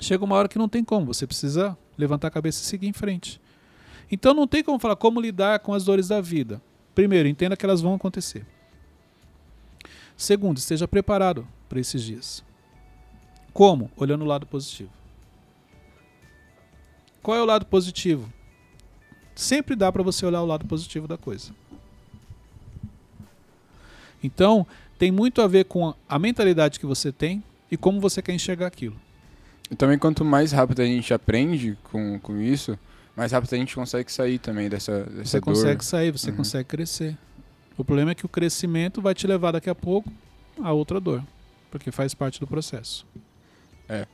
[0.00, 2.92] Chega uma hora que não tem como, você precisa levantar a cabeça e seguir em
[2.92, 3.40] frente.
[4.10, 6.60] Então não tem como falar como lidar com as dores da vida.
[6.96, 8.44] Primeiro, entenda que elas vão acontecer.
[10.16, 12.42] Segundo, esteja preparado para esses dias.
[13.52, 13.88] Como?
[13.96, 14.90] Olhando o lado positivo.
[17.22, 18.28] Qual é o lado positivo?
[19.32, 21.54] Sempre dá para você olhar o lado positivo da coisa.
[24.24, 24.66] Então,
[24.98, 28.66] tem muito a ver com a mentalidade que você tem e como você quer enxergar
[28.66, 28.96] aquilo.
[29.70, 32.78] E também quanto mais rápido a gente aprende com, com isso,
[33.16, 35.44] mais rápido a gente consegue sair também dessa, dessa Você dor.
[35.54, 36.36] consegue sair, você Uhum.
[36.36, 37.16] consegue crescer.
[37.76, 40.10] O problema é que o crescimento vai te levar daqui a pouco
[40.62, 41.22] a outra dor,
[41.70, 43.06] porque faz parte do processo.
[43.88, 44.06] É.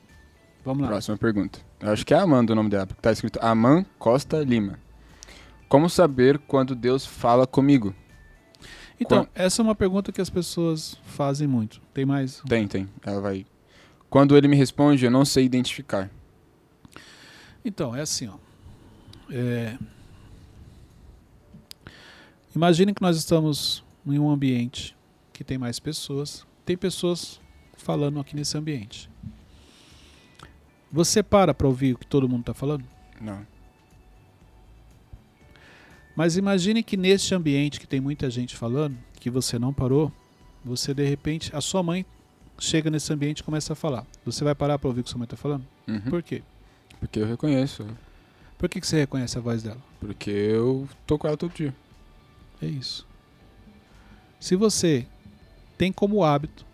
[0.65, 0.87] Vamos lá.
[0.89, 1.59] Próxima pergunta.
[1.79, 4.79] Eu acho que é Amanda o nome dela, porque tá escrito Aman Costa Lima.
[5.69, 7.93] Como saber quando Deus fala comigo?
[9.05, 11.81] Então, Qual- essa é uma pergunta que as pessoas fazem muito.
[11.93, 12.41] Tem mais?
[12.47, 12.89] Tem, tem.
[13.05, 13.45] Ela vai.
[14.09, 16.09] Quando ele me responde, eu não sei identificar.
[17.65, 18.35] Então, é assim, ó.
[19.29, 19.77] É...
[22.55, 24.95] Imagine que nós estamos em um ambiente
[25.31, 26.45] que tem mais pessoas.
[26.65, 27.41] Tem pessoas
[27.75, 29.09] falando aqui nesse ambiente.
[30.91, 32.85] Você para para ouvir o que todo mundo está falando?
[33.19, 33.45] Não.
[36.15, 40.11] Mas imagine que neste ambiente que tem muita gente falando, que você não parou,
[40.63, 42.05] você de repente, a sua mãe
[42.59, 44.05] chega nesse ambiente e começa a falar.
[44.25, 45.65] Você vai parar para ouvir o que sua mãe está falando?
[45.87, 46.01] Uhum.
[46.01, 46.43] Por quê?
[46.99, 47.85] Porque eu reconheço.
[48.57, 49.81] Por que, que você reconhece a voz dela?
[49.99, 51.75] Porque eu tô com ela todo dia.
[52.61, 53.05] É isso.
[54.39, 55.05] Se você
[55.77, 56.65] tem como hábito,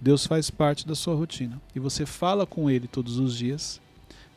[0.00, 3.80] Deus faz parte da sua rotina e você fala com Ele todos os dias,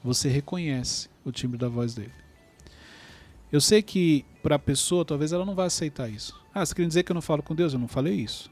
[0.04, 2.14] você reconhece o timbre da voz dele.
[3.52, 6.40] Eu sei que para a pessoa, talvez ela não vá aceitar isso.
[6.54, 7.74] Ah, você quer dizer que eu não falo com Deus?
[7.74, 8.50] Eu não falei isso.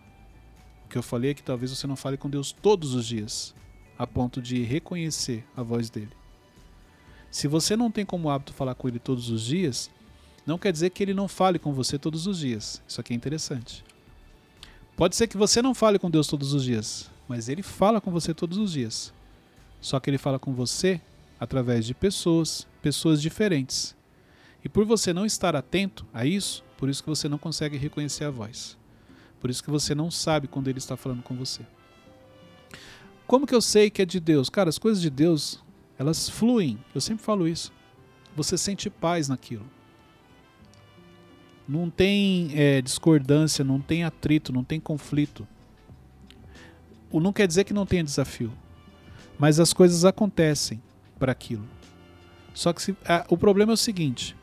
[0.86, 3.56] O que eu falei é que talvez você não fale com Deus todos os dias,
[3.97, 6.12] a ponto de reconhecer a voz dele.
[7.32, 9.89] Se você não tem como hábito falar com ele todos os dias,
[10.45, 12.82] não quer dizer que ele não fale com você todos os dias.
[12.88, 13.84] Isso aqui é interessante.
[14.97, 18.12] Pode ser que você não fale com Deus todos os dias, mas ele fala com
[18.12, 19.14] você todos os dias.
[19.80, 21.00] Só que ele fala com você
[21.39, 23.95] através de pessoas, pessoas diferentes.
[24.64, 28.26] E por você não estar atento a isso, por isso que você não consegue reconhecer
[28.26, 28.78] a voz.
[29.39, 31.62] Por isso que você não sabe quando ele está falando com você.
[33.26, 34.49] Como que eu sei que é de Deus?
[34.49, 35.64] Cara, as coisas de Deus,
[35.97, 36.78] elas fluem.
[36.93, 37.72] Eu sempre falo isso.
[38.36, 39.66] Você sente paz naquilo
[41.70, 45.47] não tem é, discordância, não tem atrito, não tem conflito.
[47.12, 48.51] O não quer dizer que não tenha desafio,
[49.38, 50.82] mas as coisas acontecem
[51.20, 51.64] para aquilo.
[52.55, 54.36] Só que se, a, o problema é o seguinte: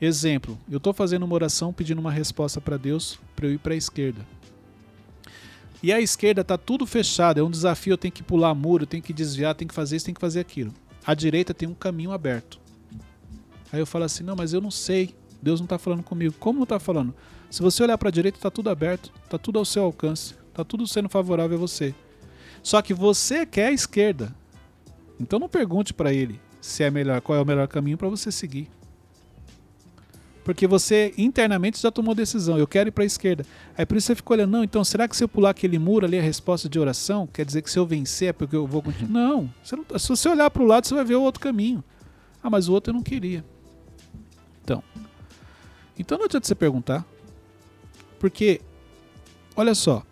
[0.00, 3.74] exemplo, eu estou fazendo uma oração pedindo uma resposta para Deus para eu ir para
[3.74, 4.26] a esquerda.
[5.82, 8.86] E a esquerda tá tudo fechado, é um desafio, eu tenho que pular muro, eu
[8.86, 10.74] tenho que desviar, tenho que fazer isso, tenho que fazer aquilo.
[11.06, 12.58] A direita tem um caminho aberto.
[13.72, 15.14] Aí eu falo assim: não, mas eu não sei.
[15.40, 16.34] Deus não está falando comigo.
[16.38, 17.14] Como não está falando?
[17.48, 20.64] Se você olhar para a direita, está tudo aberto, está tudo ao seu alcance, está
[20.64, 21.94] tudo sendo favorável a você.
[22.62, 24.34] Só que você quer a esquerda.
[25.18, 28.30] Então não pergunte para ele se é melhor, qual é o melhor caminho para você
[28.30, 28.68] seguir.
[30.48, 33.44] Porque você internamente já tomou decisão, eu quero ir para a esquerda.
[33.76, 36.06] Aí por isso você fica olhando, não, então será que se eu pular aquele muro
[36.06, 38.80] ali, a resposta de oração, quer dizer que se eu vencer é porque eu vou
[38.80, 39.10] continuar?
[39.12, 41.84] Não, não se você olhar para o lado, você vai ver o outro caminho.
[42.42, 43.44] Ah, mas o outro eu não queria.
[44.64, 44.82] Então,
[45.98, 47.04] então não adianta você perguntar.
[48.18, 48.62] Porque,
[49.54, 50.02] olha só,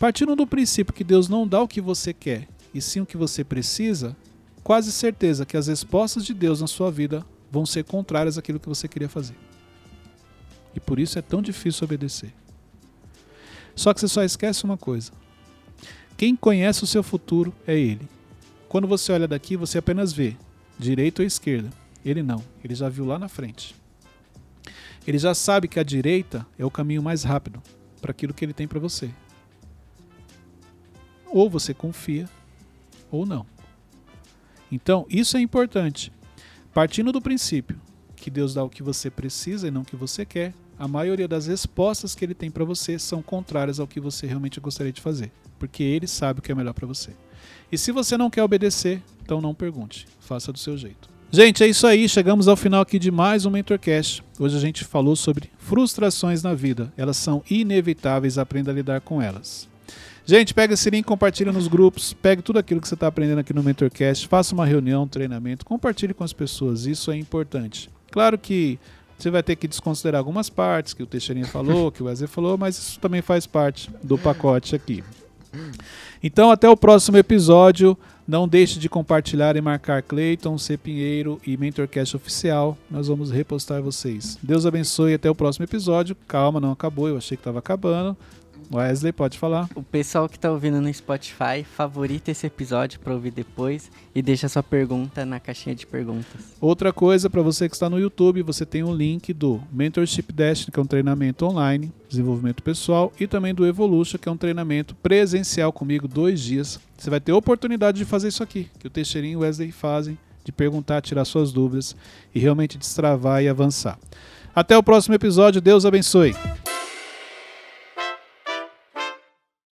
[0.00, 3.16] partindo do princípio que Deus não dá o que você quer, e sim o que
[3.16, 4.16] você precisa,
[4.64, 8.68] quase certeza que as respostas de Deus na sua vida vão ser contrárias àquilo que
[8.68, 9.45] você queria fazer.
[10.76, 12.32] E por isso é tão difícil obedecer.
[13.74, 15.10] Só que você só esquece uma coisa.
[16.16, 18.06] Quem conhece o seu futuro é Ele.
[18.68, 20.36] Quando você olha daqui, você apenas vê
[20.78, 21.70] direita ou esquerda.
[22.04, 23.74] Ele não, ele já viu lá na frente.
[25.06, 27.62] Ele já sabe que a direita é o caminho mais rápido
[28.00, 29.10] para aquilo que ele tem para você.
[31.26, 32.28] Ou você confia,
[33.10, 33.46] ou não.
[34.70, 36.12] Então, isso é importante.
[36.72, 37.80] Partindo do princípio
[38.16, 41.26] que Deus dá o que você precisa e não o que você quer, a maioria
[41.26, 45.00] das respostas que ele tem para você são contrárias ao que você realmente gostaria de
[45.00, 47.10] fazer, porque ele sabe o que é melhor para você.
[47.70, 51.08] E se você não quer obedecer, então não pergunte, faça do seu jeito.
[51.30, 52.08] Gente, é isso aí.
[52.08, 54.22] Chegamos ao final aqui de mais um Mentorcast.
[54.38, 56.92] Hoje a gente falou sobre frustrações na vida.
[56.96, 59.68] Elas são inevitáveis, aprenda a lidar com elas.
[60.24, 63.52] Gente, pega esse link, compartilha nos grupos, pegue tudo aquilo que você está aprendendo aqui
[63.52, 66.86] no Mentorcast, faça uma reunião, um treinamento, compartilhe com as pessoas.
[66.86, 67.90] Isso é importante.
[68.10, 68.78] Claro que
[69.18, 72.58] você vai ter que desconsiderar algumas partes que o Teixeirinha falou, que o Wesley falou,
[72.58, 75.02] mas isso também faz parte do pacote aqui.
[76.22, 77.96] Então, até o próximo episódio.
[78.28, 80.76] Não deixe de compartilhar e marcar Cleiton, C.
[80.76, 82.76] Pinheiro e Mentorcast Oficial.
[82.90, 84.36] Nós vamos repostar vocês.
[84.42, 86.16] Deus abençoe até o próximo episódio.
[86.26, 87.06] Calma, não acabou.
[87.08, 88.16] Eu achei que estava acabando.
[88.72, 89.68] Wesley, pode falar.
[89.74, 94.48] O pessoal que tá ouvindo no Spotify, favorita esse episódio para ouvir depois e deixa
[94.48, 96.54] sua pergunta na caixinha de perguntas.
[96.60, 100.66] Outra coisa, para você que está no YouTube, você tem o link do Mentorship Dash,
[100.72, 104.94] que é um treinamento online, desenvolvimento pessoal, e também do Evolution, que é um treinamento
[104.96, 106.80] presencial comigo, dois dias.
[106.96, 110.18] Você vai ter oportunidade de fazer isso aqui, que o Teixeirinho e o Wesley fazem,
[110.44, 111.96] de perguntar, tirar suas dúvidas
[112.34, 113.98] e realmente destravar e avançar.
[114.54, 116.34] Até o próximo episódio, Deus abençoe!